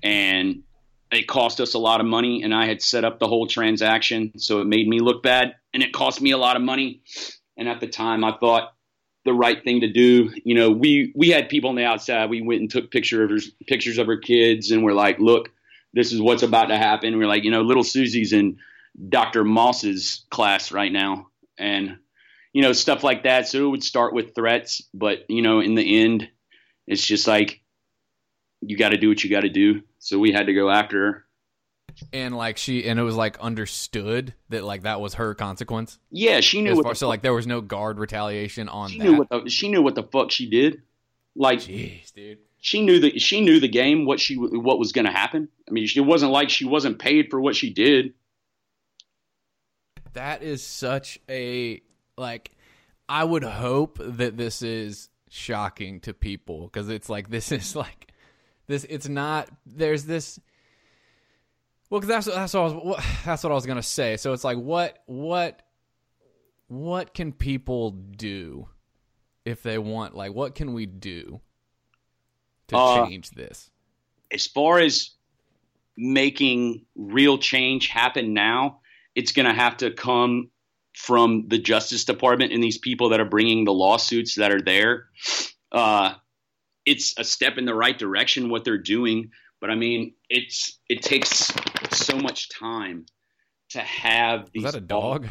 [0.02, 0.62] and
[1.12, 2.42] it cost us a lot of money.
[2.42, 5.82] And I had set up the whole transaction, so it made me look bad, and
[5.82, 7.02] it cost me a lot of money.
[7.58, 8.72] And at the time, I thought
[9.26, 10.30] the right thing to do.
[10.42, 12.30] You know, we we had people on the outside.
[12.30, 15.50] We went and took pictures pictures of her kids, and we're like, look,
[15.92, 17.18] this is what's about to happen.
[17.18, 18.58] We're like, you know, little Susie's in
[19.08, 19.44] Dr.
[19.44, 21.28] Moss's class right now,
[21.58, 21.98] and
[22.52, 23.48] you know, stuff like that.
[23.48, 26.28] So it would start with threats, but you know, in the end,
[26.86, 27.60] it's just like
[28.60, 29.82] you got to do what you got to do.
[29.98, 31.24] So we had to go after her.
[32.12, 35.98] And like she and it was like understood that like that was her consequence.
[36.10, 39.04] Yeah, she knew far, so like there was no guard retaliation on she that.
[39.04, 40.82] knew what the she knew what the fuck she did.
[41.34, 42.38] Like Jeez, dude.
[42.60, 45.48] She knew the she knew the game, what she what was going to happen.
[45.68, 48.14] I mean, it wasn't like she wasn't paid for what she did.
[50.12, 51.80] That is such a
[52.18, 52.50] like
[53.08, 58.12] I would hope that this is shocking to people because it's like this is like
[58.66, 60.38] this it's not there's this
[61.88, 64.32] well cause that's that's what I was that's what I was going to say so
[64.32, 65.62] it's like what what
[66.66, 68.68] what can people do
[69.44, 71.40] if they want like what can we do
[72.70, 73.70] to Uh, change this
[74.30, 75.10] as far as
[75.96, 78.80] making real change happen now,
[79.14, 80.50] it's going to have to come
[80.94, 85.06] from the Justice Department and these people that are bringing the lawsuits that are there.
[85.70, 86.14] Uh,
[86.86, 91.02] it's a step in the right direction what they're doing, but I mean, it's it
[91.02, 91.52] takes
[91.92, 93.06] so much time
[93.70, 94.64] to have these.
[94.64, 95.28] is that a dog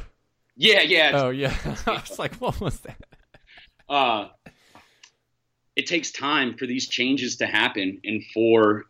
[0.56, 1.12] Yeah, yeah.
[1.14, 1.54] oh yeah
[1.88, 3.02] I was like what was that
[3.90, 4.30] uh,
[5.80, 8.84] it takes time for these changes to happen and for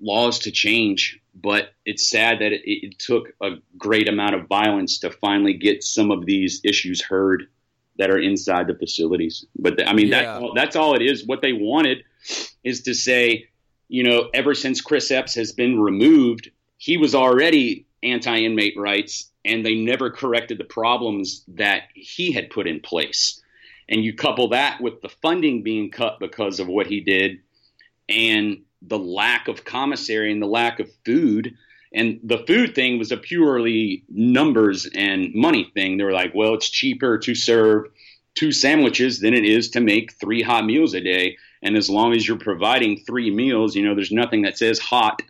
[0.00, 1.20] laws to change.
[1.34, 5.82] But it's sad that it, it took a great amount of violence to finally get
[5.82, 7.48] some of these issues heard
[7.98, 9.44] that are inside the facilities.
[9.58, 10.22] But I mean, Yeah.
[10.22, 11.26] that's, all, that's all it is.
[11.26, 12.04] What they wanted
[12.62, 13.48] is to say,
[13.88, 19.28] you know, ever since Chris Epps has been removed, he was already anti inmate rights,
[19.44, 23.41] and they never corrected the problems that he had put in place.
[23.88, 27.40] And you couple that with the funding being cut because of what he did,
[28.08, 31.54] and the lack of commissary and the lack of food.
[31.94, 35.96] And the food thing was a purely numbers and money thing.
[35.96, 37.88] They were like, well, it's cheaper to serve
[38.34, 41.36] two sandwiches than it is to make three hot meals a day.
[41.62, 45.22] And as long as you're providing three meals, you know, there's nothing that says hot,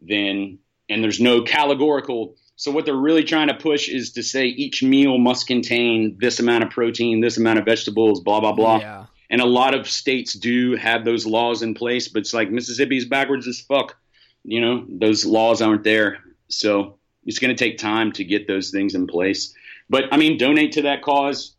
[0.00, 2.34] then, and there's no categorical.
[2.56, 6.38] So what they're really trying to push is to say each meal must contain this
[6.38, 8.78] amount of protein, this amount of vegetables, blah, blah, blah.
[8.78, 12.50] yeah And a lot of states do have those laws in place, but it's like
[12.50, 13.96] Mississippi's backwards as fuck.
[14.44, 16.18] You know, those laws aren't there.
[16.48, 19.54] So it's going to take time to get those things in place.
[19.88, 21.54] But I mean, donate to that cause.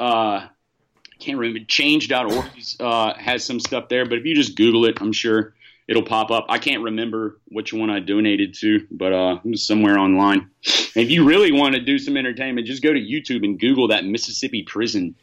[0.00, 0.50] Uh, I
[1.18, 1.64] can't remember.
[1.66, 2.46] Change.org
[2.80, 5.54] uh, has some stuff there, but if you just Google it, I'm sure
[5.88, 6.46] it'll pop up.
[6.48, 10.50] I can't remember which one I donated to, but uh, it was somewhere online.
[10.94, 13.88] And if you really want to do some entertainment, just go to YouTube and Google
[13.88, 15.16] that Mississippi prison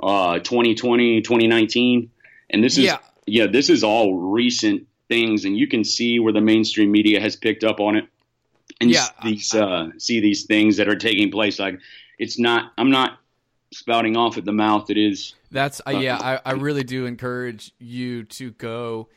[0.00, 2.10] uh, 2020, 2019.
[2.50, 2.98] And this is, Yeah.
[3.26, 7.34] yeah, this is all recent things, and you can see where the mainstream media has
[7.34, 8.06] picked up on it.
[8.80, 11.58] And Yeah, see these uh, see these things that are taking place.
[11.58, 11.78] Like
[12.18, 12.72] it's not.
[12.76, 13.18] I'm not
[13.72, 14.90] spouting off at the mouth.
[14.90, 15.34] It is.
[15.50, 16.18] That's uh, yeah.
[16.20, 19.08] I, I really do encourage you to go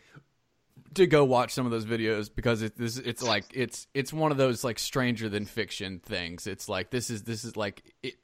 [0.95, 4.31] to go watch some of those videos because it, this it's like it's it's one
[4.31, 6.47] of those like stranger than fiction things.
[6.47, 8.15] It's like this is this is like it,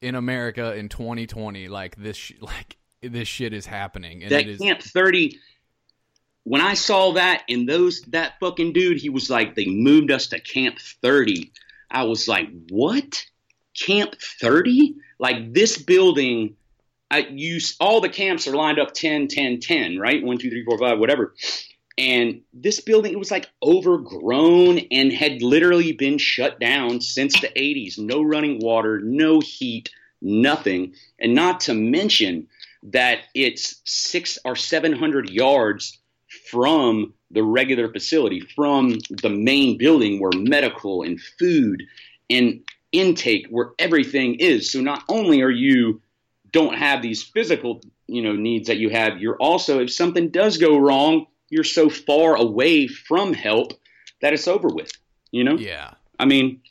[0.00, 4.48] in America in 2020 like this sh- like this shit is happening and that it
[4.48, 5.38] is Camp 30
[6.48, 10.28] when I saw that and those that fucking dude, he was like, they moved us
[10.28, 11.52] to Camp 30.
[11.90, 13.22] I was like, what?
[13.78, 14.96] Camp 30?
[15.18, 16.56] Like this building,
[17.10, 20.24] I use all the camps are lined up 10, 10, 10, right?
[20.24, 21.34] 1, 2, 3, 4, 5, whatever.
[21.98, 27.48] And this building, it was like overgrown and had literally been shut down since the
[27.48, 27.98] 80s.
[27.98, 29.90] No running water, no heat,
[30.22, 30.94] nothing.
[31.18, 32.46] And not to mention
[32.84, 35.98] that it's six or 700 yards
[36.48, 41.82] from the regular facility, from the main building where medical and food
[42.30, 42.60] and
[42.92, 44.70] intake, where everything is.
[44.70, 46.00] So not only are you
[46.52, 50.58] don't have these physical, you know, needs that you have, you're also if something does
[50.58, 53.72] go wrong, you're so far away from help
[54.20, 54.90] that it's over with.
[55.30, 55.56] You know?
[55.56, 55.92] yeah.
[56.18, 56.62] I mean,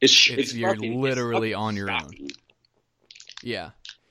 [0.00, 2.10] it's, It's- it's, you're fucking- literally fucking on your own.
[3.42, 3.70] Yeah.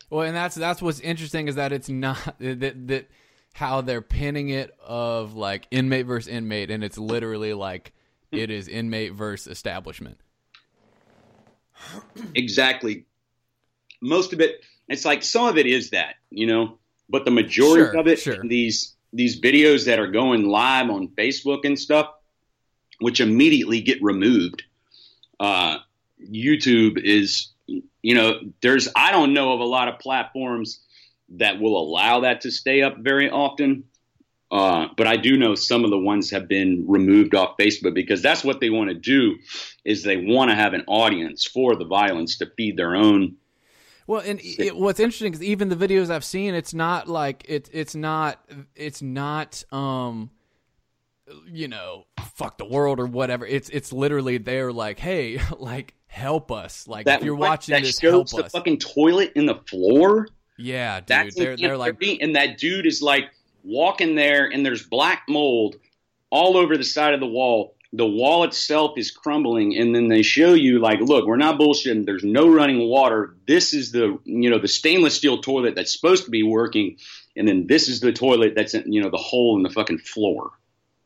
[0.09, 3.09] Well, and that's that's what's interesting is that it's not that that
[3.53, 7.93] how they're pinning it of like inmate versus inmate, and it's literally like
[8.31, 10.17] it is inmate versus establishment.
[12.35, 13.05] Exactly.
[14.01, 16.77] Most of it, it's like some of it is that, you know,
[17.09, 18.37] but the majority Sure, of it, sure.
[18.43, 22.09] these these videos that are going live on Facebook and stuff,
[22.99, 24.63] which immediately get removed.
[25.39, 25.77] Uh,
[26.21, 30.79] YouTube is, you know, there's I don't know of a lot of platforms
[31.37, 33.85] that will allow that to stay up very often.
[34.51, 38.21] Uh, but I do know some of the ones have been removed off Facebook because
[38.21, 39.37] that's what they want to do
[39.85, 43.37] is they want to have an audience for the violence to feed their own.
[44.11, 47.69] Well, and it, what's interesting is even the videos I've seen, it's not like it.
[47.71, 48.43] It's not.
[48.75, 49.63] It's not.
[49.71, 50.31] Um,
[51.47, 53.45] you know, fuck the world or whatever.
[53.45, 56.89] It's it's literally they're like, hey, like help us.
[56.89, 58.51] Like That if you're watching that this, shows the us.
[58.51, 60.27] fucking toilet in the floor.
[60.57, 61.07] yeah, dude.
[61.07, 63.31] That's they're they're like and that dude is like
[63.63, 65.77] walking there, and there's black mold
[66.29, 67.77] all over the side of the wall.
[67.93, 72.05] The wall itself is crumbling, and then they show you like, look, we're not bullshitting.
[72.05, 73.35] There's no running water.
[73.47, 76.97] This is the you know the stainless steel toilet that's supposed to be working,
[77.35, 79.99] and then this is the toilet that's in, you know the hole in the fucking
[79.99, 80.51] floor.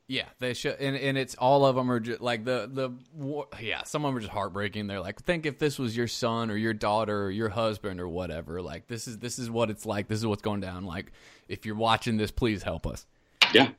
[0.07, 3.81] Yeah, they should, and and it's all of them are just like the the yeah.
[3.83, 4.85] Some of them are just heartbreaking.
[4.85, 8.07] They're like, think if this was your son or your daughter or your husband or
[8.07, 8.61] whatever.
[8.61, 10.07] Like this is this is what it's like.
[10.07, 10.85] This is what's going down.
[10.85, 11.11] Like
[11.47, 13.07] if you're watching this, please help us.
[13.51, 13.69] Yeah.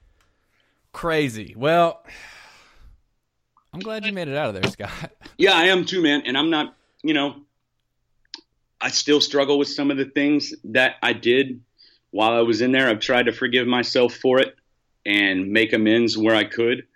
[0.93, 1.55] Crazy.
[1.57, 2.03] Well,
[3.77, 5.13] I'm glad you made it out of there, Scott.
[5.39, 6.23] Yeah, I am too, man.
[6.25, 7.43] And I'm not, you know,
[8.81, 11.61] I still struggle with some of the things that I did
[12.11, 12.89] while I was in there.
[12.89, 14.57] I've tried to forgive myself for it
[15.05, 16.87] and make amends where I could.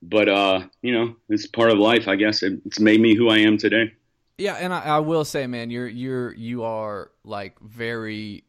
[0.00, 2.42] But, uh, you know, it's part of life, I guess.
[2.42, 3.92] It's made me who I am today.
[4.38, 8.44] Yeah, and I, I will say, man, you're you're you are like very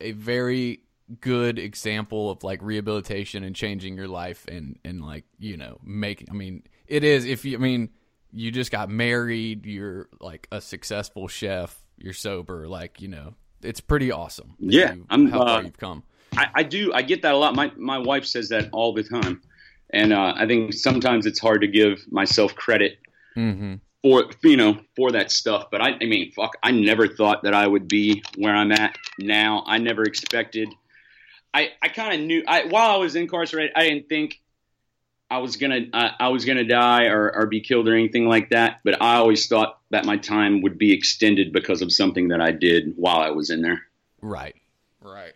[0.00, 0.80] a very
[1.20, 6.28] good example of like rehabilitation and changing your life and and like you know making.
[6.30, 7.56] I mean, it is if you.
[7.56, 7.90] I mean,
[8.32, 9.66] you just got married.
[9.66, 11.78] You're like a successful chef.
[11.98, 12.66] You're sober.
[12.68, 14.54] Like you know, it's pretty awesome.
[14.58, 16.02] Yeah, you- I'm, how far uh, you've come.
[16.36, 16.92] I, I do.
[16.92, 17.54] I get that a lot.
[17.54, 19.40] My my wife says that all the time,
[19.90, 22.98] and uh, I think sometimes it's hard to give myself credit
[23.36, 23.74] Mm-hmm.
[24.02, 25.66] for you know for that stuff.
[25.70, 28.96] But I, I mean, fuck, I never thought that I would be where I'm at
[29.18, 29.64] now.
[29.66, 30.68] I never expected.
[31.52, 32.42] I I kind of knew.
[32.46, 34.40] I while I was incarcerated, I didn't think
[35.34, 38.50] I was gonna I, I was gonna die or, or be killed or anything like
[38.50, 38.80] that.
[38.84, 42.52] But I always thought that my time would be extended because of something that I
[42.52, 43.82] did while I was in there.
[44.22, 44.54] Right.
[45.00, 45.32] Right.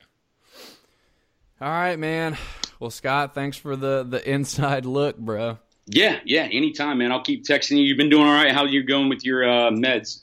[1.61, 2.37] All right, man.
[2.79, 5.59] Well, Scott, thanks for the the inside look, bro.
[5.87, 6.43] Yeah, yeah.
[6.43, 7.11] Anytime, man.
[7.11, 7.83] I'll keep texting you.
[7.83, 8.53] You've been doing all right.
[8.53, 10.23] How you going with your uh, meds?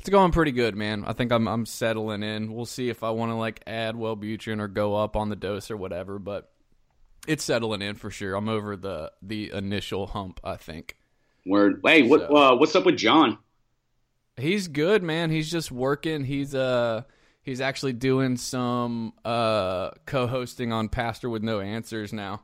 [0.00, 1.02] It's going pretty good, man.
[1.06, 2.52] I think I'm I'm settling in.
[2.52, 5.70] We'll see if I want to like add Wellbutrin or go up on the dose
[5.70, 6.50] or whatever, but
[7.26, 8.34] it's settling in for sure.
[8.34, 10.40] I'm over the the initial hump.
[10.44, 10.96] I think
[11.46, 11.80] Word.
[11.84, 13.38] Hey, what So- uh, what's up with John?
[14.36, 15.30] he's good, man.
[15.30, 16.24] He's just working.
[16.24, 17.02] He's uh
[17.42, 22.42] he's actually doing some uh co-hosting on Pastor with No Answers now,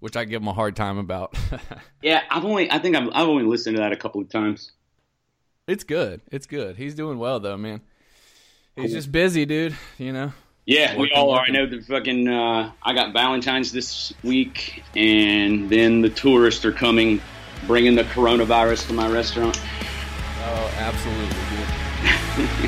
[0.00, 1.36] which I give him a hard time about.
[2.02, 4.70] Yeah, I've only I think I've, I've only listened to that a couple of times.
[5.66, 6.20] it's good.
[6.30, 6.76] It's good.
[6.76, 7.80] He's doing well though, man.
[8.76, 8.94] He's Cool.
[8.94, 9.74] just busy, dude.
[9.98, 10.32] You know.
[10.68, 11.44] Yeah, we all are.
[11.46, 12.28] I know the fucking.
[12.28, 17.22] Uh, I got Valentine's this week, and then the tourists are coming,
[17.66, 19.58] bringing the coronavirus to my restaurant.
[20.42, 22.67] Oh, absolutely,